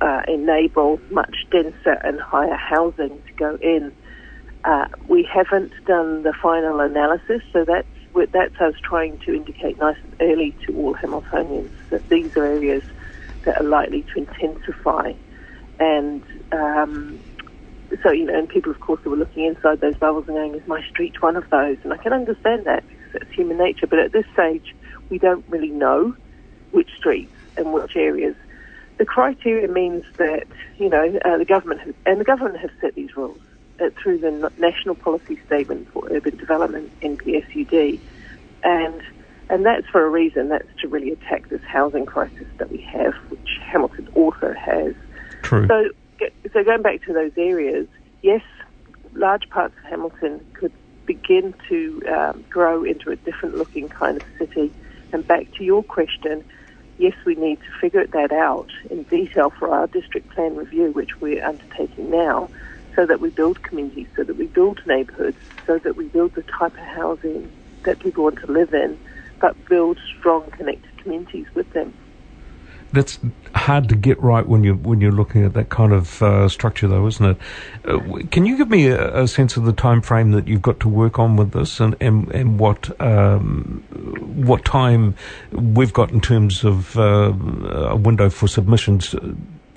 uh, 0.00 0.22
enable 0.26 1.00
much 1.10 1.36
denser 1.50 1.98
and 2.02 2.20
higher 2.20 2.56
housing 2.56 3.10
to 3.10 3.32
go 3.38 3.56
in. 3.62 3.92
Uh, 4.64 4.86
we 5.08 5.28
haven't 5.32 5.72
done 5.86 6.22
the 6.22 6.34
final 6.42 6.80
analysis, 6.80 7.42
so 7.52 7.64
that's 7.64 7.86
that's 8.32 8.60
us 8.60 8.74
trying 8.82 9.18
to 9.24 9.32
indicate 9.32 9.78
nice 9.78 9.96
and 10.02 10.14
early 10.20 10.56
to 10.66 10.76
all 10.76 10.94
Hamiltonians 10.94 11.70
that 11.90 12.08
these 12.08 12.30
are 12.36 12.44
areas 12.44 12.82
that 13.44 13.60
are 13.60 13.64
likely 13.64 14.04
to 14.12 14.18
intensify. 14.18 15.12
And 15.78 16.22
um, 16.52 17.20
so, 18.02 18.10
you 18.10 18.24
know, 18.24 18.38
and 18.38 18.48
people, 18.48 18.70
of 18.70 18.80
course, 18.80 19.00
who 19.02 19.10
were 19.10 19.16
looking 19.16 19.44
inside 19.44 19.80
those 19.80 19.96
bubbles 19.96 20.28
and 20.28 20.36
going, 20.36 20.54
is 20.54 20.66
my 20.66 20.82
street 20.88 21.20
one 21.22 21.36
of 21.36 21.48
those? 21.50 21.76
And 21.82 21.92
I 21.92 21.96
can 21.96 22.12
understand 22.12 22.64
that 22.64 22.84
because 22.88 23.22
it's 23.22 23.32
human 23.32 23.58
nature. 23.58 23.86
But 23.86 23.98
at 23.98 24.12
this 24.12 24.26
stage, 24.32 24.74
we 25.08 25.18
don't 25.18 25.44
really 25.48 25.70
know 25.70 26.14
which 26.70 26.90
streets 26.96 27.32
and 27.56 27.72
which 27.72 27.96
areas. 27.96 28.36
The 28.98 29.04
criteria 29.04 29.66
means 29.66 30.04
that, 30.18 30.46
you 30.78 30.88
know, 30.88 31.18
uh, 31.24 31.38
the 31.38 31.44
government 31.44 31.80
has, 31.80 31.94
and 32.06 32.20
the 32.20 32.24
government 32.24 32.58
has 32.58 32.70
set 32.80 32.94
these 32.94 33.16
rules 33.16 33.40
uh, 33.80 33.90
through 34.00 34.18
the 34.18 34.52
National 34.58 34.94
Policy 34.94 35.40
Statement 35.46 35.90
for 35.92 36.06
Urban 36.10 36.36
Development, 36.36 36.90
NPSUD. 37.00 37.98
And 38.62 39.02
and 39.48 39.66
that's 39.66 39.86
for 39.88 40.04
a 40.04 40.08
reason. 40.08 40.48
That's 40.48 40.68
to 40.80 40.88
really 40.88 41.10
attack 41.10 41.48
this 41.48 41.62
housing 41.62 42.06
crisis 42.06 42.46
that 42.58 42.70
we 42.70 42.80
have, 42.82 43.14
which 43.30 43.58
Hamilton 43.62 44.08
also 44.14 44.52
has. 44.52 44.94
True. 45.42 45.66
So 45.66 45.90
so 46.52 46.64
going 46.64 46.82
back 46.82 47.02
to 47.06 47.12
those 47.12 47.32
areas, 47.36 47.86
yes, 48.22 48.42
large 49.14 49.48
parts 49.52 49.74
of 49.84 49.90
Hamilton 49.90 50.40
could 50.54 50.72
begin 51.06 51.54
to 51.68 52.00
um, 52.08 52.44
grow 52.50 52.84
into 52.84 53.10
a 53.10 53.16
different 53.16 53.56
looking 53.56 53.88
kind 53.88 54.16
of 54.16 54.22
city. 54.38 54.72
And 55.12 55.26
back 55.26 55.48
to 55.58 55.64
your 55.64 55.82
question, 55.82 56.44
yes, 56.98 57.14
we 57.26 57.34
need 57.34 57.56
to 57.56 57.72
figure 57.80 58.06
that 58.12 58.32
out 58.32 58.68
in 58.90 59.04
detail 59.04 59.52
for 59.58 59.70
our 59.70 59.88
district 59.88 60.30
plan 60.34 60.56
review, 60.56 60.92
which 60.92 61.10
we're 61.20 61.44
undertaking 61.44 62.10
now, 62.10 62.50
so 62.94 63.06
that 63.06 63.20
we 63.20 63.30
build 63.30 63.62
communities, 63.62 64.06
so 64.16 64.24
that 64.24 64.36
we 64.36 64.46
build 64.46 64.78
neighbourhoods, 64.86 65.38
so 65.66 65.80
that 65.82 65.96
we 65.96 66.08
build 66.08 66.32
the 66.36 66.44
type 66.58 66.74
of 66.78 66.86
housing 66.86 67.50
that 67.84 68.00
people 68.00 68.24
want 68.24 68.38
to 68.44 68.52
live 68.52 68.72
in, 68.72 68.98
but 69.40 69.56
build 69.68 69.98
strong 70.18 70.48
connected 70.56 70.90
communities 71.02 71.46
with 71.54 71.70
them 71.70 71.94
that's 72.92 73.18
hard 73.54 73.88
to 73.88 73.94
get 73.94 74.20
right 74.20 74.46
when 74.46 74.64
you 74.64 74.74
when 74.74 75.00
you're 75.00 75.12
looking 75.12 75.44
at 75.44 75.54
that 75.54 75.68
kind 75.68 75.92
of 75.92 76.22
uh, 76.22 76.48
structure, 76.48 76.88
though, 76.88 77.06
isn't 77.06 77.24
it? 77.24 77.36
Uh, 77.84 77.98
can 78.30 78.46
you 78.46 78.56
give 78.56 78.70
me 78.70 78.88
a, 78.88 79.22
a, 79.22 79.28
sense 79.28 79.56
of 79.56 79.64
the 79.64 79.72
time 79.72 80.00
frame 80.00 80.32
that 80.32 80.48
you've 80.48 80.62
got 80.62 80.80
to 80.80 80.88
work 80.88 81.18
on 81.18 81.36
with 81.36 81.52
this, 81.52 81.80
and 81.80 81.96
and, 82.00 82.30
and 82.32 82.58
what 82.58 83.00
um, 83.00 83.82
what 84.44 84.64
time 84.64 85.14
we've 85.52 85.92
got 85.92 86.10
in 86.10 86.20
terms 86.20 86.64
of 86.64 86.98
uh, 86.98 87.32
a 87.90 87.96
window 87.96 88.30
for 88.30 88.48
submissions 88.48 89.14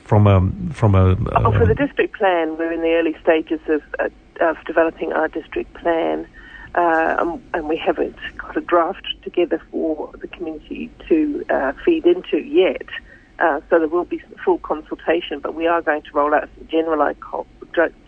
from 0.03 0.27
a 0.27 0.73
from 0.73 0.95
a? 0.95 1.15
oh, 1.35 1.51
for 1.51 1.65
the 1.65 1.75
district 1.75 2.15
plan, 2.17 2.57
we're 2.57 2.71
in 2.71 2.81
the 2.81 2.93
early 2.93 3.15
stages 3.21 3.59
of 3.67 3.81
uh, 3.99 4.09
of 4.41 4.57
developing 4.65 5.13
our 5.13 5.27
district 5.27 5.73
plan. 5.75 6.27
Uh, 6.75 7.15
um, 7.19 7.43
and 7.53 7.69
we 7.69 7.77
haven't 7.77 8.15
got 8.37 8.57
a 8.57 8.61
draft 8.61 9.05
together 9.21 9.61
for 9.69 10.09
the 10.19 10.27
community 10.27 10.89
to 11.07 11.45
uh, 11.49 11.71
feed 11.85 12.05
into 12.05 12.37
yet. 12.39 12.87
Uh, 13.39 13.59
so 13.69 13.77
there 13.77 13.87
will 13.87 14.05
be 14.05 14.21
full 14.43 14.57
consultation, 14.59 15.39
but 15.39 15.53
we 15.53 15.67
are 15.67 15.81
going 15.81 16.01
to 16.01 16.11
roll 16.13 16.33
out 16.33 16.49
some 16.57 16.67
general, 16.67 17.13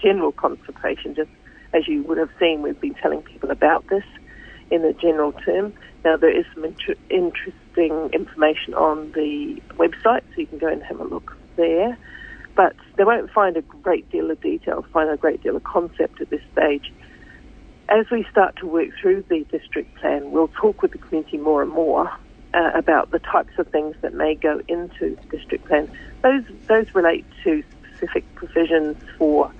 general 0.01 0.31
consultation. 0.31 1.13
Just 1.13 1.29
as 1.74 1.88
you 1.88 2.03
would 2.03 2.17
have 2.17 2.29
seen, 2.39 2.62
we've 2.62 2.79
been 2.79 2.95
telling 2.95 3.22
people 3.22 3.51
about 3.51 3.88
this 3.89 4.03
in 4.72 4.84
a 4.84 4.93
general 4.93 5.31
term. 5.31 5.74
Now, 6.03 6.17
there 6.17 6.36
is 6.36 6.45
some 6.53 6.65
inter- 6.65 6.95
interesting 7.10 8.10
information 8.13 8.74
on 8.74 9.12
the 9.12 9.62
website, 9.74 10.22
so 10.34 10.41
you 10.41 10.48
can 10.48 10.57
go 10.57 10.67
and 10.67 10.81
have 10.84 11.00
a 11.00 11.03
look 11.03 11.36
there. 11.55 11.98
But 12.55 12.75
they 12.95 13.03
won't 13.03 13.29
find 13.31 13.57
a 13.57 13.62
great 13.62 14.10
deal 14.12 14.31
of 14.31 14.39
detail, 14.41 14.86
find 14.93 15.10
a 15.10 15.17
great 15.17 15.43
deal 15.43 15.55
of 15.55 15.63
concept 15.63 16.22
at 16.22 16.29
this 16.29 16.41
stage. 16.53 16.93
As 17.87 18.09
we 18.09 18.25
start 18.31 18.55
to 18.57 18.67
work 18.67 18.89
through 18.99 19.25
the 19.29 19.45
district 19.51 19.95
plan, 19.95 20.31
we'll 20.31 20.47
talk 20.47 20.81
with 20.81 20.91
the 20.91 20.97
community 20.97 21.37
more 21.37 21.61
and 21.61 21.71
more 21.71 22.11
uh, 22.53 22.71
about 22.73 23.11
the 23.11 23.19
types 23.19 23.53
of 23.59 23.67
things 23.67 23.95
that 24.01 24.13
may 24.13 24.33
go 24.33 24.61
into 24.67 25.15
the 25.15 25.37
district 25.37 25.65
plan. 25.65 25.89
Those 26.21 26.43
those 26.67 26.87
relate 26.95 27.25
to 27.43 27.63
specific 27.95 28.23
provisions 28.35 28.97
for, 29.17 29.51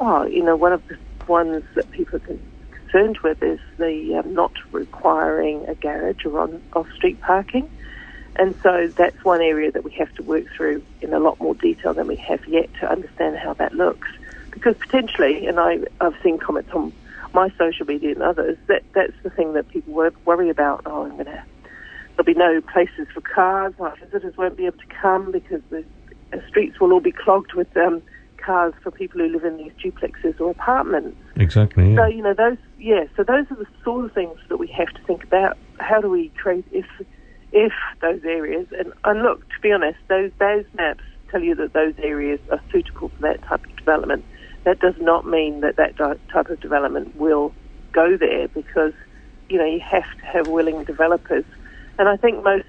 oh, 0.00 0.24
you 0.24 0.42
know, 0.42 0.56
one 0.56 0.72
of 0.72 0.86
the 0.88 0.96
ones 1.26 1.62
that 1.74 1.90
people 1.90 2.16
are 2.16 2.38
concerned 2.72 3.18
with 3.18 3.42
is 3.42 3.60
the 3.78 4.16
um, 4.16 4.32
not 4.32 4.52
requiring 4.72 5.68
a 5.68 5.74
garage 5.74 6.24
or 6.24 6.40
on 6.40 6.62
off-street 6.72 7.20
parking. 7.20 7.70
And 8.36 8.54
so 8.62 8.88
that's 8.88 9.22
one 9.22 9.42
area 9.42 9.70
that 9.70 9.84
we 9.84 9.90
have 9.92 10.12
to 10.14 10.22
work 10.22 10.46
through 10.56 10.82
in 11.02 11.12
a 11.12 11.18
lot 11.18 11.38
more 11.40 11.54
detail 11.54 11.92
than 11.92 12.06
we 12.06 12.16
have 12.16 12.46
yet 12.48 12.72
to 12.80 12.90
understand 12.90 13.36
how 13.36 13.52
that 13.54 13.74
looks. 13.74 14.08
Because 14.50 14.76
potentially, 14.78 15.46
and 15.46 15.60
I, 15.60 15.80
I've 16.00 16.16
seen 16.22 16.38
comments 16.38 16.70
on 16.72 16.92
my 17.34 17.48
social 17.58 17.86
media 17.86 18.12
and 18.12 18.22
others, 18.22 18.58
that 18.68 18.82
that's 18.94 19.12
the 19.22 19.30
thing 19.30 19.52
that 19.54 19.68
people 19.68 20.10
worry 20.24 20.50
about. 20.50 20.82
Oh, 20.86 21.04
I'm 21.04 21.12
going 21.12 21.26
to 21.26 21.42
there'll 22.16 22.24
be 22.24 22.34
no 22.34 22.60
places 22.72 23.06
for 23.14 23.20
cars. 23.20 23.72
My 23.78 23.94
visitors 23.96 24.36
won't 24.36 24.56
be 24.56 24.66
able 24.66 24.78
to 24.78 24.94
come 25.00 25.32
because 25.32 25.62
the 25.70 25.84
streets 26.48 26.80
will 26.80 26.92
all 26.92 27.00
be 27.00 27.12
clogged 27.12 27.54
with 27.54 27.74
um, 27.76 28.02
cars 28.44 28.74
for 28.82 28.90
people 28.90 29.20
who 29.20 29.28
live 29.28 29.44
in 29.44 29.56
these 29.56 29.72
duplexes 29.82 30.40
or 30.40 30.50
apartments. 30.50 31.16
Exactly. 31.36 31.90
Yeah. 31.90 31.96
So 31.96 32.06
you 32.06 32.22
know 32.22 32.34
those, 32.34 32.58
yeah. 32.78 33.04
So 33.16 33.22
those 33.22 33.46
are 33.50 33.56
the 33.56 33.66
sort 33.84 34.04
of 34.04 34.12
things 34.12 34.38
that 34.48 34.58
we 34.58 34.68
have 34.76 34.88
to 34.88 35.02
think 35.06 35.24
about. 35.24 35.56
How 35.78 36.00
do 36.00 36.10
we 36.10 36.32
create 36.40 36.64
if 36.72 36.86
if 37.52 37.72
those 38.00 38.22
areas 38.24 38.66
and, 38.78 38.92
and 39.04 39.22
look 39.22 39.40
to 39.40 39.60
be 39.62 39.72
honest, 39.72 39.98
those 40.08 40.30
those 40.38 40.64
maps 40.74 41.04
tell 41.30 41.42
you 41.42 41.54
that 41.54 41.72
those 41.72 41.94
areas 42.02 42.40
are 42.50 42.60
suitable 42.72 43.08
for 43.08 43.22
that 43.22 43.42
type 43.42 43.64
of 43.64 43.76
development. 43.76 44.24
That 44.64 44.78
does 44.80 44.94
not 44.98 45.26
mean 45.26 45.60
that 45.60 45.76
that 45.76 45.96
type 45.98 46.50
of 46.50 46.60
development 46.60 47.16
will 47.16 47.54
go 47.94 48.16
there 48.18 48.48
because 48.48 48.92
you 49.48 49.58
know 49.58 49.64
you 49.64 49.80
have 49.90 50.02
to 50.02 50.26
have 50.32 50.46
willing 50.46 50.84
developers, 50.84 51.44
and 51.98 52.08
I 52.08 52.16
think 52.16 52.44
most 52.44 52.64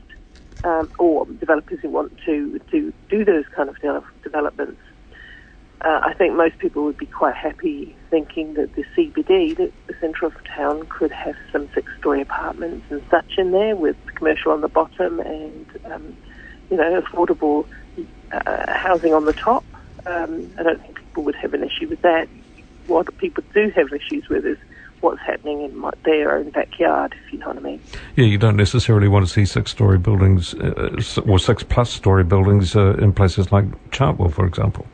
um, 0.64 0.90
or 1.00 1.26
developers 1.40 1.80
who 1.82 1.90
want 1.90 2.14
to 2.26 2.60
to 2.72 2.94
do 3.10 3.26
those 3.26 3.46
kind 3.56 3.70
of 3.70 3.76
de- 3.82 4.02
developments 4.24 4.80
uh, 5.84 6.00
I 6.04 6.14
think 6.14 6.36
most 6.36 6.60
people 6.60 6.84
would 6.84 6.98
be 6.98 7.08
quite 7.08 7.36
happy 7.36 7.98
thinking 8.10 8.54
that 8.54 8.72
the 8.76 8.84
CBD, 8.96 9.58
the, 9.58 9.72
the 9.88 9.96
centre 10.00 10.26
of 10.26 10.34
town, 10.56 10.82
could 10.90 11.12
have 11.12 11.36
some 11.52 11.70
six-story 11.74 12.22
apartments 12.22 12.86
and 12.90 13.02
such 13.10 13.34
in 13.38 13.52
there 13.52 13.76
with 13.76 13.96
commercial 14.18 14.52
on 14.52 14.62
the 14.62 14.70
bottom 14.70 15.20
and, 15.20 15.66
um, 15.92 16.16
you 16.70 16.78
know, 16.78 17.02
affordable 17.02 17.66
uh, 18.32 18.66
housing 18.68 19.14
on 19.14 19.26
the 19.26 19.34
top. 19.34 19.66
Um, 20.06 20.52
I 20.60 20.64
don't 20.64 20.82
people 21.12 21.24
would 21.24 21.36
have 21.36 21.54
an 21.54 21.62
issue 21.64 21.90
with 21.90 22.02
that. 22.04 22.30
What 22.88 23.16
people 23.18 23.44
do 23.54 23.70
have 23.76 23.92
issues 23.92 24.30
with 24.30 24.46
is 24.46 24.58
what's 25.02 25.20
happening 25.20 25.62
in 25.62 25.78
my, 25.78 25.92
their 26.06 26.38
own 26.38 26.52
backyard, 26.52 27.14
if 27.26 27.34
you 27.34 27.40
know 27.40 27.48
what 27.48 27.58
I 27.58 27.60
mean. 27.60 27.82
Yeah, 28.16 28.26
you 28.26 28.38
don't 28.38 28.56
necessarily 28.56 29.10
want 29.10 29.28
to 29.28 29.32
see 29.32 29.46
six-story 29.46 29.98
buildings 29.98 30.54
uh, 30.54 30.98
or 31.28 31.38
six-plus-story 31.38 32.24
buildings 32.24 32.76
uh, 32.78 32.94
in 32.94 33.12
places 33.12 33.52
like 33.52 33.66
Chartwell, 33.92 34.32
for 34.32 34.46
example. 34.46 34.86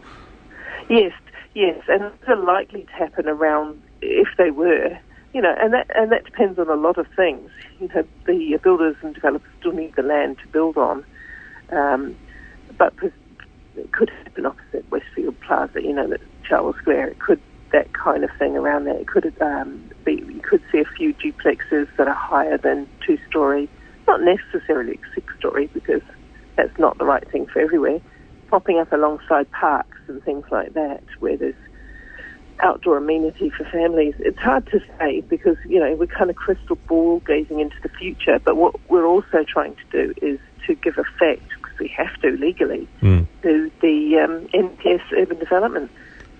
Yes, 0.89 1.13
yes, 1.53 1.79
and 1.88 2.03
it's 2.03 2.43
likely 2.43 2.83
to 2.83 2.91
happen 2.93 3.27
around 3.27 3.79
if 4.01 4.29
they 4.38 4.50
were, 4.50 4.97
you 5.33 5.41
know, 5.41 5.55
and 5.59 5.74
that 5.74 5.88
and 5.95 6.12
that 6.12 6.25
depends 6.25 6.57
on 6.57 6.69
a 6.69 6.75
lot 6.75 6.97
of 6.97 7.07
things. 7.15 7.51
You 7.79 7.89
know, 7.89 8.03
the 8.25 8.59
builders 8.63 8.95
and 9.03 9.13
developers 9.13 9.51
still 9.59 9.74
need 9.74 9.95
the 9.95 10.03
land 10.03 10.38
to 10.39 10.47
build 10.47 10.77
on, 10.77 11.05
um, 11.71 12.15
but 12.77 12.95
it 13.77 13.91
could 13.91 14.10
happen 14.10 14.46
opposite 14.46 14.89
Westfield 14.91 15.39
Plaza. 15.41 15.81
You 15.81 15.93
know, 15.93 16.15
Charles 16.48 16.75
Square. 16.77 17.10
It 17.10 17.19
could 17.19 17.41
that 17.74 17.93
kind 17.93 18.24
of 18.24 18.29
thing 18.39 18.55
around 18.55 18.86
there. 18.86 18.98
It 18.98 19.07
could 19.07 19.34
um, 19.41 19.89
be. 20.05 20.13
You 20.13 20.41
could 20.41 20.63
see 20.72 20.79
a 20.79 20.86
few 20.98 21.13
duplexes 21.13 21.88
that 21.98 22.07
are 22.07 22.13
higher 22.13 22.57
than 22.57 22.88
two 23.05 23.17
story, 23.29 23.69
not 24.07 24.22
necessarily 24.22 25.00
six 25.13 25.34
story 25.38 25.67
because 25.67 26.01
that's 26.55 26.77
not 26.79 26.98
the 26.98 27.05
right 27.05 27.29
thing 27.31 27.46
for 27.48 27.60
everywhere 27.60 28.01
popping 28.50 28.79
up 28.79 28.91
alongside 28.91 29.50
parks 29.51 29.98
and 30.07 30.24
things 30.24 30.46
like 30.51 30.74
that, 30.74 31.03
where 31.19 31.38
there's 31.38 31.55
outdoor 32.62 32.98
amenity 32.98 33.51
for 33.55 33.65
families. 33.65 34.15
It's 34.19 34.39
hard 34.39 34.65
to 34.67 34.79
say 34.98 35.22
because, 35.22 35.57
you 35.67 35.79
know, 35.79 35.96
we're 35.96 36.07
kind 36.07 36.29
of 36.29 36.36
crystal 36.36 36.75
ball 36.88 37.19
gazing 37.19 37.60
into 37.60 37.75
the 37.84 37.89
future, 37.89 38.39
but 38.43 38.57
what 38.57 38.75
we're 38.89 39.05
also 39.05 39.46
trying 39.48 39.75
to 39.75 39.84
do 39.91 40.13
is 40.22 40.39
to 40.65 40.75
give 40.75 40.98
effect, 40.98 41.43
we 41.79 41.88
have 41.89 42.15
to 42.22 42.31
legally, 42.31 42.88
mm. 43.01 43.25
to 43.43 43.72
the 43.81 44.17
um, 44.17 44.48
NPS 44.53 45.01
urban 45.13 45.39
development. 45.39 45.91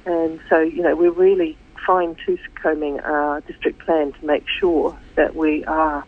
And 0.06 0.40
so, 0.50 0.60
you 0.60 0.82
know, 0.82 0.96
we're 0.96 1.12
really 1.12 1.58
fine 1.86 2.16
tooth 2.26 2.40
combing 2.62 3.00
our 3.02 3.42
district 3.42 3.80
plan 3.80 4.14
to 4.14 4.26
make 4.26 4.46
sure 4.60 4.98
that 5.16 5.36
we 5.36 5.64
are 5.66 6.04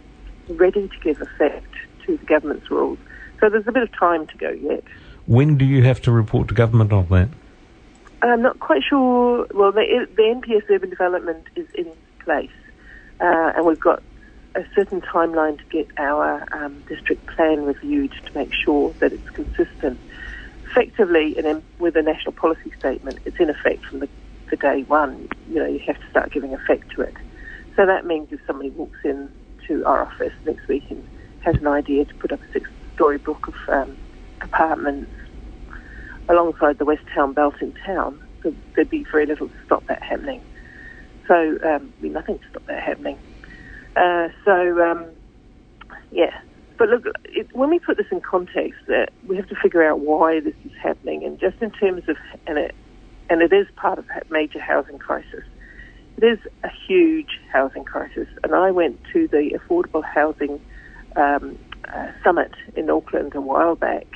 ready 0.50 0.88
to 0.88 1.00
give 1.01 1.21
effect 1.21 1.74
to 2.05 2.17
the 2.17 2.25
government's 2.25 2.69
rules. 2.71 2.98
So 3.39 3.50
there's 3.50 3.67
a 3.67 3.71
bit 3.71 3.83
of 3.83 3.98
time 3.98 4.27
to 4.27 4.38
go 4.38 4.50
yet. 4.50 4.83
When 5.25 5.57
do 5.57 5.65
you 5.65 5.83
have 5.83 6.01
to 6.01 6.12
report 6.12 6.48
to 6.50 6.53
government 6.53 6.91
on 6.91 7.07
that? 7.09 7.29
I'm 8.21 8.41
not 8.41 8.59
quite 8.59 8.83
sure. 8.83 9.48
Well, 9.53 9.71
the, 9.71 10.07
the 10.15 10.24
NPS 10.24 10.69
urban 10.69 10.89
development 10.89 11.45
is 11.55 11.67
in 11.75 11.88
place, 12.19 12.50
uh, 13.21 13.53
and 13.55 13.65
we've 13.65 13.79
got 13.79 14.03
a 14.55 14.61
certain 14.75 15.01
timeline 15.01 15.57
to 15.57 15.63
get 15.71 15.87
our 15.97 16.45
um, 16.51 16.83
district 16.87 17.27
plan 17.35 17.63
reviewed 17.63 18.11
to 18.11 18.39
make 18.39 18.51
sure 18.53 18.95
that 18.99 19.13
it's 19.13 19.29
consistent. 19.33 19.99
Effectively, 20.71 21.35
in, 21.37 21.63
with 21.79 21.95
a 21.95 22.01
national 22.01 22.33
policy 22.33 22.71
statement, 22.77 23.19
it's 23.25 23.37
in 23.39 23.49
effect 23.49 23.85
from 23.89 23.99
the, 23.99 24.09
the 24.51 24.57
day 24.57 24.83
one. 24.87 25.27
You 25.47 25.55
know, 25.55 25.67
you 25.67 25.79
have 25.87 25.95
to 25.97 26.09
start 26.09 26.31
giving 26.31 26.53
effect 26.53 26.85
to 26.95 27.01
it. 27.01 27.13
So 27.75 27.85
that 27.85 28.05
means 28.05 28.29
if 28.31 28.39
somebody 28.45 28.71
walks 28.71 28.99
in 29.03 29.29
to 29.67 29.85
our 29.85 30.03
office 30.03 30.33
next 30.45 30.67
week 30.67 30.83
and 30.89 31.03
has 31.39 31.55
an 31.55 31.67
idea 31.67 32.05
to 32.05 32.11
put 32.19 32.31
up 32.31 32.41
a 32.41 32.53
six-story 32.53 33.19
block 33.19 33.47
of 33.47 33.53
um, 33.71 33.97
apartments 34.41 35.11
alongside 36.27 36.77
the 36.77 36.85
West 36.85 37.01
Town 37.13 37.33
belt 37.33 37.55
in 37.61 37.73
town, 37.85 38.19
there'd 38.75 38.89
be 38.89 39.05
very 39.11 39.25
little 39.25 39.47
to 39.47 39.55
stop 39.65 39.83
that 39.87 40.01
happening. 40.07 40.41
So, 41.27 41.57
um, 41.65 41.93
be 42.01 42.09
nothing 42.09 42.39
to 42.39 42.45
stop 42.49 42.63
that 42.67 42.81
happening. 42.83 43.19
Uh, 43.96 44.29
so, 44.46 44.81
um, 44.81 45.05
yeah. 46.12 46.39
But 46.77 46.89
look, 46.89 47.05
it, 47.25 47.53
when 47.53 47.69
we 47.69 47.79
put 47.79 47.98
this 47.98 48.08
in 48.12 48.22
context, 48.22 48.79
uh, 48.89 49.05
we 49.27 49.36
have 49.36 49.50
to 49.50 49.55
figure 49.55 49.84
out 49.84 50.00
why 50.00 50.39
this 50.39 50.53
is 50.63 50.72
happening, 50.81 51.25
and 51.25 51.39
just 51.39 51.62
in 51.62 51.72
terms 51.72 52.03
of, 52.08 52.15
and 52.48 52.58
it, 52.58 52.74
and 53.29 53.41
it 53.41 53.51
is 53.51 53.67
part 53.75 54.00
of 54.00 54.05
a 54.10 54.22
major 54.31 54.60
housing 54.60 54.98
crisis. 54.98 55.43
It 56.17 56.24
is 56.24 56.39
a 56.63 56.69
huge 56.88 57.39
housing 57.51 57.84
crisis, 57.84 58.27
and 58.43 58.55
I 58.55 58.72
went 58.72 59.00
to 59.13 59.27
the 59.27 59.58
affordable 59.60 60.03
housing 60.03 60.62
um, 61.15 61.58
uh, 61.93 62.12
summit 62.24 62.51
in 62.75 62.89
Auckland 62.89 63.36
a 63.36 63.41
while 63.41 63.75
back, 63.75 64.08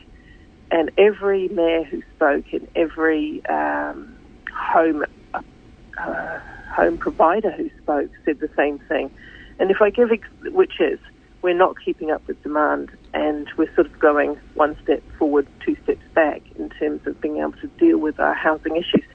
and 0.72 0.89
every 0.98 1.50
mayor 1.50 1.84
who 1.84 2.01
spoke 2.15 2.46
and 2.53 2.68
every 2.75 3.46
um, 3.48 4.15
home 4.56 5.03
uh, 5.34 6.39
home 6.74 6.98
provider 6.98 7.51
who 7.51 7.70
spoke 7.82 8.10
said 8.25 8.39
the 8.39 8.50
same 8.56 8.80
thing. 8.80 9.12
And 9.60 9.72
if 9.72 9.81
I 9.81 9.89
give, 9.89 10.12
ex- 10.12 10.27
which 10.53 10.79
is, 10.79 11.00
we're 11.41 11.53
not 11.57 11.75
keeping 11.83 12.10
up 12.10 12.25
with 12.27 12.41
demand, 12.41 12.89
and 13.13 13.48
we're 13.57 13.74
sort 13.75 13.88
of 13.88 14.00
going 14.00 14.39
one 14.53 14.77
step 14.81 15.03
forward, 15.19 15.45
two 15.65 15.75
steps 15.83 16.03
back 16.15 16.41
in 16.57 16.69
terms 16.69 17.01
of 17.05 17.19
being 17.22 17.38
able 17.38 17.53
to 17.62 17.67
deal 17.77 17.98
with 17.98 18.19
our 18.19 18.33
housing 18.33 18.75
issues. 18.77 19.05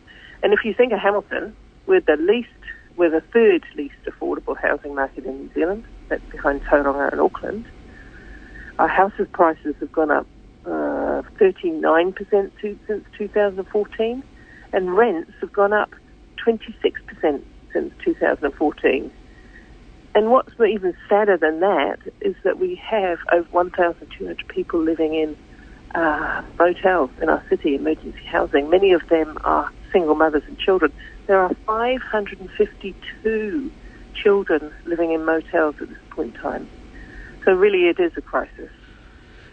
And 0.43 0.53
if 0.53 0.61
you 0.65 0.75
think 0.75 0.93
of 0.93 1.01
Hamilton, 1.01 1.55
we're 1.87 2.01
the 2.01 2.17
least, 2.21 2.49
we're 2.97 3.11
the 3.11 3.23
third 3.33 3.65
least 3.77 3.97
affordable 4.07 4.57
housing 4.61 4.95
market 4.95 5.25
in 5.25 5.39
New 5.39 5.51
Zealand. 5.55 5.85
That's 6.09 6.25
behind 6.31 6.63
Tauranga 6.63 7.11
and 7.11 7.21
Auckland. 7.21 7.67
Our 8.79 8.89
houses 8.89 9.27
prices 9.33 9.75
have 9.81 9.91
gone 9.91 10.11
up 10.11 10.27
uh, 10.67 11.23
39% 11.41 12.15
since 12.87 13.05
2014, 13.17 14.23
and 14.73 14.97
rents 14.97 15.33
have 15.41 15.53
gone 15.53 15.73
up 15.73 15.91
26% 16.47 17.43
since 17.73 17.93
2014. 18.05 19.11
And 20.19 20.31
what's 20.33 20.51
even 20.59 20.97
sadder 21.09 21.37
than 21.37 21.61
that 21.61 22.01
is 22.21 22.35
that 22.43 22.59
we 22.59 22.75
have 22.75 23.21
over 23.33 23.49
1,200 23.51 24.49
people 24.49 24.81
living 24.81 25.15
in 25.15 25.37
uh, 25.95 26.43
motels 26.59 27.11
in 27.23 27.29
our 27.29 27.41
city, 27.49 27.77
emergency 27.77 28.25
housing. 28.25 28.69
Many 28.69 28.91
of 28.91 29.09
them 29.11 29.39
are 29.45 29.71
single 29.93 30.17
mothers 30.17 30.43
and 30.49 30.59
children. 30.59 30.93
There 31.29 31.41
are 31.41 31.55
552 31.67 33.71
children 34.21 34.73
living 34.87 35.13
in 35.13 35.25
motels 35.25 35.77
at 35.81 35.89
this 35.89 35.99
point 36.11 36.35
in 36.35 36.41
time. 36.41 36.69
So 37.45 37.53
really 37.53 37.87
it 37.87 38.01
is 38.01 38.11
a 38.17 38.21
crisis. 38.21 38.73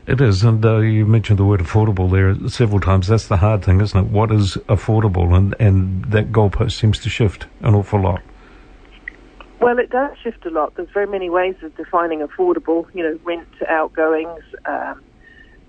It 0.08 0.20
is, 0.20 0.44
and 0.44 0.66
uh, 0.66 0.78
you 0.78 1.06
mentioned 1.06 1.38
the 1.38 1.46
word 1.46 1.60
affordable 1.60 2.10
there 2.10 2.50
several 2.50 2.80
times. 2.80 3.06
That's 3.06 3.28
the 3.28 3.38
hard 3.38 3.64
thing, 3.64 3.82
isn't 3.82 4.00
it? 4.00 4.08
What 4.08 4.32
is 4.32 4.58
affordable, 4.68 5.38
and 5.38 5.54
and 5.60 6.06
that 6.06 6.32
goalpost 6.32 6.72
seems 6.72 6.98
to 7.02 7.10
shift 7.10 7.46
an 7.62 7.76
awful 7.76 8.02
lot. 8.02 8.24
Well, 9.66 9.80
it 9.80 9.90
does 9.90 10.16
shift 10.22 10.46
a 10.46 10.52
lot. 10.52 10.76
There's 10.76 10.92
very 10.94 11.08
many 11.08 11.28
ways 11.28 11.56
of 11.64 11.76
defining 11.76 12.20
affordable. 12.20 12.86
You 12.94 13.02
know, 13.02 13.20
rent 13.24 13.48
to 13.58 13.68
outgoings, 13.68 14.44
um, 14.68 15.04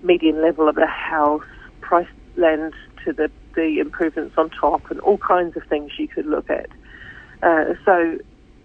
median 0.03 0.39
level 0.39 0.69
of 0.69 0.77
a 0.77 0.85
house, 0.85 1.41
price 1.81 2.05
land 2.35 2.73
to 3.05 3.11
the 3.11 3.31
the 3.55 3.79
improvements 3.79 4.35
on 4.37 4.51
top, 4.51 4.91
and 4.91 4.99
all 4.99 5.17
kinds 5.17 5.57
of 5.57 5.63
things 5.63 5.93
you 5.97 6.07
could 6.07 6.27
look 6.27 6.47
at. 6.51 6.69
Uh, 7.41 7.73
so 7.85 8.19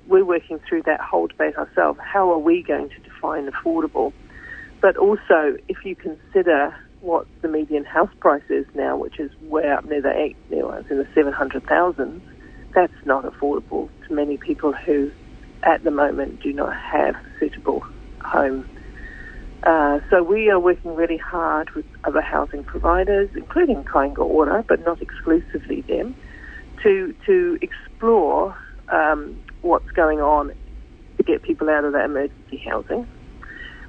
we're 0.07 0.23
working 0.23 0.61
through 0.69 0.83
that 0.83 1.01
whole 1.01 1.29
debate 1.29 1.57
ourselves. 1.57 1.99
How 2.03 2.31
are 2.31 2.39
we 2.39 2.63
going 2.63 2.91
to 2.91 3.01
define 3.01 3.51
affordable? 3.51 4.13
But 4.83 4.99
also, 4.99 5.57
if 5.67 5.83
you 5.83 5.97
consider 5.97 6.77
what 7.01 7.27
the 7.41 7.49
median 7.49 7.87
house 7.87 8.13
price 8.21 8.51
is 8.51 8.67
now, 8.75 8.99
which 8.99 9.19
is 9.19 9.31
way 9.41 9.71
up 9.71 9.87
near 9.87 10.03
the 10.03 10.15
eight, 10.15 10.37
it's 10.51 10.91
in 10.91 10.99
the 10.99 11.09
seven 11.15 11.33
hundred 11.33 11.65
thousands, 11.67 12.23
that's 12.75 12.93
not 13.07 13.25
affordable 13.25 13.89
to 14.07 14.15
many 14.15 14.37
people 14.37 14.73
who, 14.73 15.11
at 15.63 15.85
the 15.85 15.91
moment, 15.91 16.43
do 16.43 16.53
not 16.53 16.75
have 16.77 17.15
suitable 17.39 17.85
home. 18.25 18.69
Uh, 19.63 20.01
so 20.11 20.23
we 20.23 20.51
are 20.51 20.59
working 20.59 20.95
really 20.95 21.19
hard 21.19 21.71
with 21.71 21.85
other 22.05 22.21
housing 22.21 22.65
providers, 22.65 23.31
including 23.37 23.85
Kāinga 23.85 24.19
Ora, 24.19 24.65
but 24.67 24.85
not 24.85 25.01
exclusively 25.01 25.83
them, 25.83 26.17
to 26.83 27.15
to 27.27 27.59
explore 27.63 28.57
um, 28.89 29.41
what's 29.61 29.91
going 29.93 30.21
on 30.21 30.53
to 31.17 31.23
get 31.23 31.43
people 31.43 31.71
out 31.71 31.85
of 31.85 31.93
that 31.93 32.07
emergency 32.07 32.61
housing. 32.69 33.07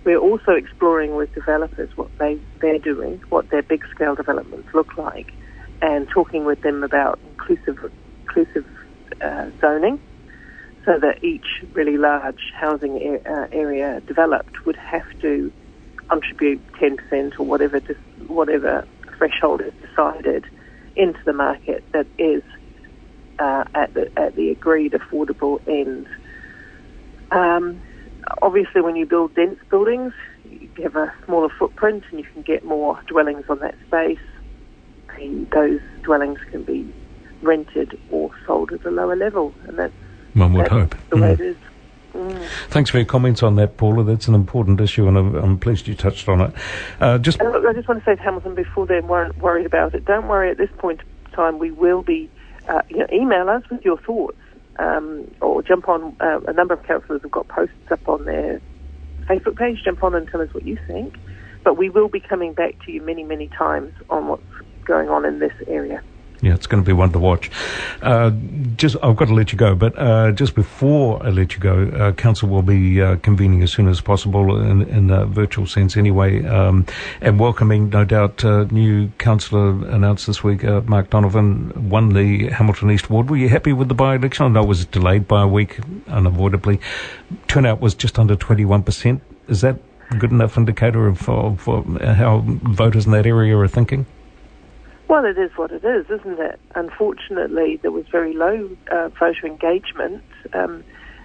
We're 0.04 0.20
also 0.20 0.52
exploring 0.52 1.16
with 1.16 1.34
developers 1.34 1.90
what 1.96 2.10
they, 2.20 2.38
they're 2.60 2.78
doing, 2.78 3.22
what 3.30 3.50
their 3.50 3.64
big 3.64 3.84
scale 3.96 4.16
developments 4.16 4.68
look 4.74 4.98
like, 4.98 5.32
and 5.82 6.08
talking 6.10 6.46
with 6.46 6.62
them 6.62 6.84
about 6.84 7.20
inclusive, 7.32 7.92
inclusive 8.28 8.66
uh, 9.22 9.50
zoning 9.62 10.00
so 10.86 11.00
that 11.00 11.24
each 11.24 11.46
really 11.74 11.98
large 11.98 12.52
housing 12.60 13.20
uh, 13.26 13.48
area 13.52 14.02
developed 14.08 14.66
would 14.66 14.76
have 14.76 15.06
to 15.22 15.52
contribute 16.10 16.62
10% 16.74 17.40
or 17.40 17.46
whatever, 17.46 17.80
whatever 18.28 18.86
threshold 19.18 19.62
is 19.62 19.74
decided 19.82 20.46
into 20.96 21.20
the 21.26 21.34
market 21.34 21.84
that 21.94 22.08
is 22.18 22.44
uh, 23.40 23.64
at 23.74 23.94
the 23.94 24.12
at 24.18 24.36
the 24.36 24.50
agreed 24.50 24.94
affordable 24.94 25.60
end. 25.68 26.08
Um, 27.32 27.82
obviously, 28.42 28.82
when 28.82 28.96
you 28.96 29.06
build 29.06 29.34
dense 29.34 29.58
buildings, 29.70 30.14
you 30.44 30.70
have 30.84 30.96
a 30.96 31.12
smaller 31.26 31.50
footprint 31.58 32.04
and 32.12 32.20
you 32.20 32.26
can 32.32 32.44
get 32.44 32.64
more 32.64 33.00
dwellings 33.08 33.46
on 33.50 33.60
that 33.60 33.76
space. 33.88 34.20
And 35.18 35.50
those 35.52 35.80
dwellings 36.04 36.40
can 36.52 36.64
be 36.64 36.94
rented 37.42 37.98
or 38.12 38.32
sold 38.46 38.72
at 38.72 38.86
a 38.86 38.92
lower 38.92 39.16
level, 39.16 39.54
and 39.68 39.78
that's 39.78 39.94
one 40.34 40.54
would 40.54 40.62
that's 40.66 40.72
hope. 40.72 40.96
the 41.10 41.18
way 41.18 41.22
Mm. 41.30 41.34
it 41.34 41.40
is. 41.42 41.58
Mm. 42.14 42.46
Thanks 42.70 42.90
for 42.92 42.98
your 42.98 43.06
comments 43.06 43.42
on 43.42 43.56
that, 43.56 43.76
Paula. 43.78 44.04
That's 44.04 44.28
an 44.28 44.36
important 44.36 44.80
issue, 44.80 45.08
and 45.08 45.18
I'm, 45.18 45.36
I'm 45.36 45.58
pleased 45.60 45.88
you 45.88 45.96
touched 45.96 46.30
on 46.30 46.42
it. 46.42 46.54
Uh, 47.02 47.18
just 47.18 47.40
And 47.40 47.52
look, 47.52 47.66
I 47.66 47.74
just 47.74 47.88
want 47.88 48.04
to 48.04 48.06
say 48.06 48.16
to 48.16 48.22
Hamilton 48.22 48.54
before 48.54 48.86
they're 48.86 49.02
wor- 49.02 49.32
worried 49.42 49.66
about 49.66 49.96
it, 49.96 50.06
don't 50.06 50.28
worry 50.28 50.52
at 50.52 50.58
this 50.58 50.70
point 50.78 51.02
in 51.26 51.32
time. 51.32 51.58
We 51.58 51.72
will 51.72 52.04
be, 52.04 52.30
uh, 52.70 52.82
you 52.90 52.98
know, 52.98 53.08
email 53.12 53.50
us 53.50 53.64
with 53.72 53.84
your 53.84 53.98
thoughts 53.98 54.38
um, 54.78 55.30
or 55.42 55.64
jump 55.64 55.90
on. 55.90 56.16
Uh, 56.20 56.40
a 56.48 56.54
number 56.54 56.76
of 56.76 56.84
councillors 56.84 57.24
have 57.24 57.32
got 57.32 57.48
posts 57.48 57.74
up 57.92 58.08
on 58.08 58.26
their 58.26 58.62
Facebook 59.26 59.58
page. 59.58 59.82
Jump 59.84 60.04
on 60.04 60.14
and 60.14 60.28
tell 60.28 60.42
us 60.42 60.54
what 60.54 60.64
you 60.68 60.78
think. 60.86 61.16
But 61.64 61.78
we 61.78 61.90
will 61.90 62.10
be 62.10 62.20
coming 62.20 62.54
back 62.54 62.76
to 62.86 62.92
you 62.92 63.02
many, 63.02 63.24
many 63.24 63.48
times 63.48 63.92
on 64.10 64.28
what's 64.28 64.44
going 64.86 65.10
on 65.10 65.26
in 65.26 65.40
this 65.40 65.54
area. 65.66 66.04
Yeah, 66.44 66.56
it's 66.56 66.68
going 66.68 66.84
to 66.84 66.86
be 66.86 66.92
one 66.92 67.14
to 67.14 67.20
watch. 67.20 67.50
Uh, 68.02 68.32
just, 68.76 68.98
I've 69.02 69.16
got 69.16 69.30
to 69.30 69.34
let 69.34 69.54
you 69.54 69.58
go, 69.58 69.76
but 69.76 69.98
uh, 69.98 70.34
just 70.34 70.56
before 70.56 71.26
I 71.26 71.30
let 71.30 71.54
you 71.54 71.60
go, 71.60 71.88
uh, 71.88 72.12
council 72.12 72.50
will 72.50 72.62
be 72.62 73.02
uh, 73.02 73.16
convening 73.16 73.64
as 73.64 73.72
soon 73.72 73.88
as 73.88 74.02
possible 74.02 74.60
in, 74.62 74.82
in 74.90 75.10
a 75.10 75.26
virtual 75.26 75.66
sense, 75.66 75.96
anyway, 75.96 76.44
um, 76.44 76.86
and 77.22 77.40
welcoming, 77.40 77.90
no 77.92 78.04
doubt, 78.04 78.44
uh, 78.44 78.66
new 78.72 79.08
councillor 79.20 79.70
announced 79.88 80.28
this 80.28 80.44
week, 80.44 80.66
uh, 80.66 80.82
Mark 80.82 81.12
Donovan, 81.12 81.90
won 81.90 82.10
the 82.10 82.50
Hamilton 82.50 82.92
East 82.92 83.10
ward. 83.10 83.30
Were 83.30 83.38
you 83.38 83.48
happy 83.48 83.72
with 83.72 83.88
the 83.88 83.96
by-election? 83.96 84.46
I 84.46 84.50
know 84.50 84.64
it 84.64 84.68
was 84.68 84.86
delayed 84.86 85.30
by 85.30 85.44
a 85.44 85.48
week, 85.48 85.80
unavoidably. 86.08 86.82
Turnout 87.48 87.80
was 87.80 87.96
just 87.96 88.20
under 88.20 88.36
twenty-one 88.36 88.84
percent. 88.84 89.22
Is 89.48 89.62
that 89.62 89.80
good 90.20 90.32
enough 90.32 90.58
indicator 90.58 91.08
of, 91.08 91.30
of, 91.30 91.70
of 91.70 92.02
how 92.02 92.44
voters 92.46 93.06
in 93.06 93.14
that 93.14 93.26
area 93.26 93.58
are 93.58 93.68
thinking? 93.70 94.06
Well, 95.08 95.26
it 95.26 95.38
is 95.38 95.52
what 95.56 95.72
it 95.72 95.84
is, 95.84 96.06
isn't 96.10 96.40
it? 96.40 96.60
Unfortunately, 96.76 97.78
there 97.82 97.92
was 97.92 98.06
very 98.12 98.34
low 98.34 98.70
uh, 98.92 99.10
voter 99.10 99.46
engagement. 99.46 100.24
Um, 100.54 100.84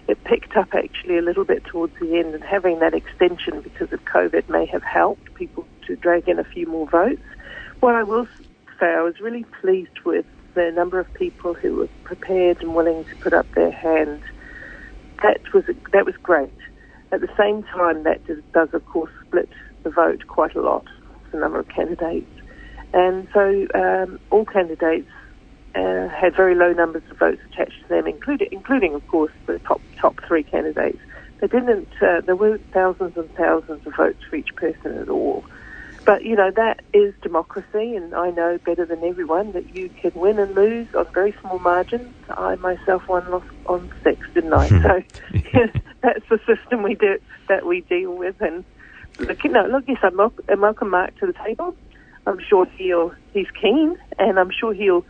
it 0.09 0.23
picked 0.25 0.57
up 0.57 0.69
actually 0.75 1.19
a 1.19 1.23
little 1.23 1.45
bit 1.45 1.65
towards 1.65 1.95
the 2.01 2.17
end, 2.19 2.35
and 2.35 2.43
having 2.43 2.81
that 2.81 2.95
extension 2.95 3.61
because 3.61 3.93
of 3.93 4.05
COVID 4.05 4.49
may 4.49 4.67
have 4.67 4.83
helped 4.83 5.33
people 5.35 5.67
to 5.87 5.97
drag 5.97 6.29
in 6.29 6.39
a 6.39 6.45
few 6.45 6.67
more 6.67 6.89
votes. 6.89 7.23
What 7.81 7.95
I 7.95 8.03
will 8.03 8.27
say, 8.81 8.87
I 8.87 9.03
was 9.03 9.21
really 9.21 9.45
pleased 9.61 10.01
with 10.05 10.27
the 10.55 10.73
number 10.75 10.99
of 10.99 11.13
people 11.15 11.55
who 11.55 11.77
were 11.77 11.89
prepared 12.05 12.61
and 12.63 12.75
willing 12.75 13.05
to 13.05 13.17
put 13.17 13.33
up 13.33 13.47
their 13.55 13.71
hand. 13.71 14.23
That 15.23 15.41
was 15.55 15.65
that 15.93 16.05
was 16.05 16.17
great. 16.23 16.53
At 17.13 17.21
the 17.21 17.29
same 17.39 17.63
time, 17.63 18.03
that 18.05 18.27
does, 18.27 18.43
does 18.53 18.69
of 18.73 18.85
course 18.87 19.11
split 19.27 19.49
the 19.83 19.91
vote 19.91 20.27
quite 20.27 20.55
a 20.57 20.61
lot. 20.61 20.85
The 21.33 21.39
number 21.39 21.61
of 21.61 21.69
candidates. 21.69 22.38
And 22.93 23.29
so 23.33 23.67
um, 23.75 24.19
all 24.31 24.45
candidates 24.45 25.09
uh, 25.75 26.09
had 26.09 26.35
very 26.35 26.55
low 26.55 26.73
numbers 26.73 27.03
of 27.11 27.19
votes 27.19 27.41
attached 27.53 27.83
to 27.83 27.89
them, 27.89 28.07
including, 28.07 28.49
including 28.51 28.95
of 28.95 29.07
course, 29.09 29.33
the 29.47 29.59
top 29.61 29.81
top 30.01 30.21
three 30.27 30.43
candidates. 30.43 30.99
They 31.41 31.47
didn't. 31.47 31.89
Uh, 32.01 32.21
there 32.23 32.37
weren't 32.37 32.65
thousands 32.73 33.17
and 33.17 33.33
thousands 33.35 33.87
of 33.87 33.95
votes 33.95 34.19
for 34.29 34.37
each 34.37 34.55
person 34.57 34.99
at 34.99 35.09
all. 35.09 35.45
But 36.05 36.25
you 36.25 36.37
know 36.37 36.51
that 36.57 36.81
is 36.95 37.13
democracy, 37.23 37.95
and 37.95 38.15
I 38.15 38.31
know 38.31 38.59
better 38.65 38.87
than 38.87 39.05
everyone 39.05 39.53
that 39.53 39.77
you 39.77 39.91
can 40.01 40.13
win 40.15 40.39
and 40.39 40.55
lose 40.55 40.89
on 40.95 41.07
very 41.13 41.35
small 41.43 41.59
margins. 41.59 42.15
I 42.31 42.55
myself 42.57 43.07
won 43.09 43.31
lost 43.31 43.47
on 43.67 43.91
six, 44.03 44.27
didn't 44.35 44.55
I? 44.55 44.69
so 44.69 45.03
that's 46.03 46.27
the 46.31 46.41
system 46.47 46.83
we 46.83 46.95
do 46.95 47.19
that 47.49 47.67
we 47.67 47.83
deal 47.83 48.17
with. 48.17 48.41
And 48.41 48.65
look, 49.19 49.45
you 49.45 49.51
know, 49.51 49.67
look, 49.67 49.85
yes, 49.87 49.99
I 50.03 50.55
welcome 50.55 50.91
Mark 50.91 51.15
to 51.19 51.27
the 51.27 51.35
table. 51.45 51.77
I'm 52.29 52.39
sure 52.49 52.67
he'll 52.77 53.13
he's 53.33 53.51
keen, 53.61 53.97
and 54.19 54.39
I'm 54.39 54.51
sure 54.51 54.75
he'll 54.75 55.05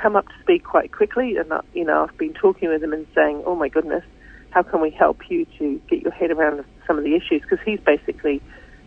come 0.00 0.16
up 0.16 0.26
to 0.26 0.34
speed 0.40 0.64
quite 0.64 0.92
quickly. 0.92 1.36
And 1.36 1.52
uh, 1.52 1.62
you 1.74 1.84
know, 1.84 2.04
I've 2.08 2.16
been 2.16 2.32
talking 2.32 2.68
with 2.68 2.82
him 2.82 2.92
and 2.92 3.06
saying, 3.14 3.42
"Oh 3.46 3.54
my 3.54 3.68
goodness, 3.68 4.04
how 4.50 4.62
can 4.62 4.80
we 4.80 4.90
help 4.90 5.30
you 5.30 5.46
to 5.58 5.80
get 5.88 6.02
your 6.02 6.12
head 6.12 6.30
around 6.30 6.64
some 6.86 6.98
of 6.98 7.04
the 7.04 7.14
issues?" 7.14 7.42
Because 7.42 7.58
he's 7.64 7.80
basically 7.80 8.40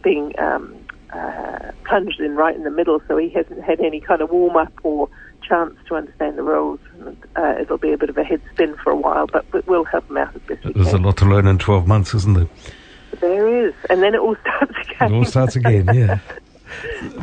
being 0.03 0.33
um, 0.39 0.75
uh, 1.13 1.71
plunged 1.83 2.19
in 2.19 2.35
right 2.35 2.55
in 2.55 2.63
the 2.63 2.71
middle, 2.71 3.01
so 3.07 3.17
he 3.17 3.29
hasn't 3.29 3.63
had 3.63 3.79
any 3.79 3.99
kind 3.99 4.21
of 4.21 4.31
warm 4.31 4.57
up 4.57 4.73
or 4.83 5.09
chance 5.47 5.75
to 5.87 5.95
understand 5.95 6.37
the 6.37 6.43
rules. 6.43 6.79
And, 6.99 7.17
uh, 7.35 7.55
it'll 7.61 7.77
be 7.77 7.93
a 7.93 7.97
bit 7.97 8.09
of 8.09 8.17
a 8.17 8.23
head 8.23 8.41
spin 8.51 8.75
for 8.83 8.91
a 8.91 8.95
while, 8.95 9.27
but, 9.27 9.45
we'll 9.67 9.83
help 9.83 10.09
him 10.09 10.17
out 10.17 10.35
as 10.35 10.41
best 10.43 10.65
we 10.65 10.73
There's 10.73 10.93
a 10.93 10.97
lot 10.97 11.17
to 11.17 11.25
learn 11.25 11.47
in 11.47 11.59
12 11.59 11.87
months, 11.87 12.13
isn't 12.15 12.33
there? 12.33 12.47
There 13.19 13.67
is, 13.67 13.73
and 13.89 14.01
then 14.01 14.15
it 14.15 14.19
all 14.19 14.35
starts 14.41 14.73
again. 14.87 15.13
It 15.13 15.15
all 15.15 15.25
starts 15.25 15.55
again, 15.55 15.89
yeah. 15.93 16.19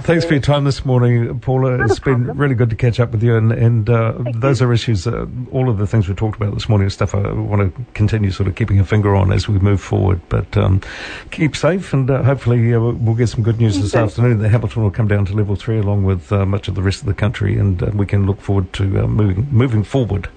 Thanks 0.03 0.25
for 0.25 0.35
your 0.35 0.43
time 0.43 0.65
this 0.65 0.85
morning, 0.85 1.39
Paula. 1.41 1.77
Not 1.79 1.91
It's 1.91 1.99
been 1.99 2.27
really 2.37 2.55
good 2.55 2.71
to 2.71 2.77
catch 2.77 2.99
up 3.01 3.13
with 3.13 3.23
you, 3.23 3.37
and, 3.37 3.53
and 3.53 3.89
uh, 3.89 4.15
those 4.35 4.61
are 4.63 4.73
issues. 4.73 5.07
Uh, 5.07 5.27
all 5.51 5.69
of 5.69 5.79
the 5.79 5.87
things 5.87 6.09
we 6.09 6.15
talked 6.15 6.37
about 6.37 6.55
this 6.55 6.69
morning 6.69 6.87
is 6.87 6.95
stuff 6.95 7.15
I 7.15 7.33
want 7.33 7.75
to 7.75 7.85
continue 7.95 8.31
sort 8.31 8.49
of 8.49 8.55
keeping 8.55 8.79
a 8.81 8.85
finger 8.85 9.15
on 9.15 9.33
as 9.33 9.49
we 9.49 9.59
move 9.59 9.81
forward. 9.81 10.21
But 10.29 10.57
um, 10.57 10.81
keep 11.31 11.57
safe, 11.57 11.93
and 11.93 12.11
uh, 12.11 12.23
hopefully 12.23 12.75
uh, 12.75 12.81
we'll 12.81 13.15
get 13.15 13.29
some 13.29 13.43
good 13.43 13.59
news 13.59 13.75
Keep 13.75 13.83
this 13.83 13.93
safe. 13.93 14.03
afternoon. 14.03 14.39
The 14.39 14.49
Hamilton 14.49 14.83
will 14.83 14.91
come 14.91 15.09
down 15.09 15.25
to 15.27 15.35
level 15.35 15.57
three 15.57 15.79
along 15.79 16.05
with 16.05 16.33
uh, 16.33 16.47
much 16.47 16.69
of 16.69 16.75
the 16.75 16.83
rest 16.83 17.01
of 17.01 17.07
the 17.07 17.15
country, 17.15 17.59
and 17.59 17.83
uh, 17.83 17.91
we 17.95 18.07
can 18.07 18.27
look 18.27 18.41
forward 18.41 18.73
to 18.75 19.05
uh, 19.05 19.07
moving 19.07 19.49
moving 19.51 19.85
forward. 19.85 20.29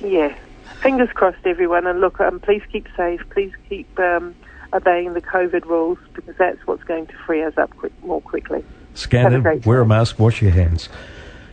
Yeah. 0.00 0.34
Fingers 0.82 1.10
crossed, 1.12 1.44
everyone. 1.46 1.86
And 1.86 2.00
look, 2.00 2.20
um, 2.20 2.40
please 2.40 2.62
keep 2.72 2.88
safe. 2.96 3.20
Please 3.30 3.52
keep 3.68 3.98
um, 3.98 4.34
obeying 4.72 5.14
the 5.14 5.20
COVID 5.20 5.64
rules 5.66 5.98
because 6.14 6.36
that's 6.36 6.66
what's 6.66 6.84
going 6.84 7.06
to 7.06 7.14
free 7.26 7.42
us 7.42 7.56
up 7.56 7.76
quick, 7.76 7.92
more 8.04 8.20
quickly. 8.20 8.64
Scan 8.94 9.32
Have 9.32 9.46
a 9.46 9.50
in, 9.52 9.62
wear 9.62 9.80
a 9.80 9.86
mask, 9.86 10.18
wash 10.18 10.42
your 10.42 10.50
hands. 10.50 10.88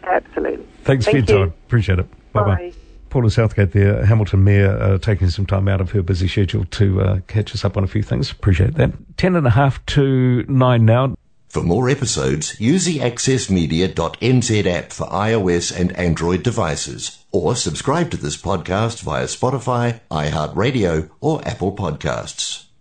Absolutely. 0.03 0.65
Thanks 0.83 1.05
for 1.05 1.11
your 1.11 1.19
you. 1.19 1.25
time. 1.25 1.53
Appreciate 1.65 1.99
it. 1.99 2.33
Bye 2.33 2.43
bye. 2.43 2.55
Bye. 2.55 2.73
Paula 3.09 3.29
Southgate 3.29 3.71
there, 3.71 4.05
Hamilton 4.05 4.43
Mayor, 4.43 4.77
uh, 4.77 4.97
taking 4.97 5.29
some 5.29 5.45
time 5.45 5.67
out 5.67 5.79
of 5.79 5.91
her 5.91 6.01
busy 6.01 6.27
schedule 6.27 6.65
to 6.65 7.01
uh, 7.01 7.19
catch 7.27 7.55
us 7.55 7.63
up 7.63 7.77
on 7.77 7.83
a 7.83 7.87
few 7.87 8.03
things. 8.03 8.31
Appreciate 8.31 8.75
that. 8.75 8.91
Ten 9.17 9.35
and 9.35 9.47
a 9.47 9.51
half 9.51 9.83
to 9.87 10.43
nine 10.47 10.85
now. 10.85 11.15
For 11.47 11.63
more 11.63 11.89
episodes, 11.89 12.59
use 12.59 12.85
the 12.85 12.99
accessmedia.nz 12.99 14.65
app 14.65 14.91
for 14.91 15.07
iOS 15.07 15.75
and 15.75 15.97
Android 15.97 16.43
devices, 16.43 17.23
or 17.31 17.55
subscribe 17.55 18.11
to 18.11 18.17
this 18.17 18.35
podcast 18.35 19.01
via 19.01 19.25
Spotify, 19.25 20.01
iHeartRadio, 20.11 21.09
or 21.21 21.41
Apple 21.47 21.75
Podcasts. 21.75 22.66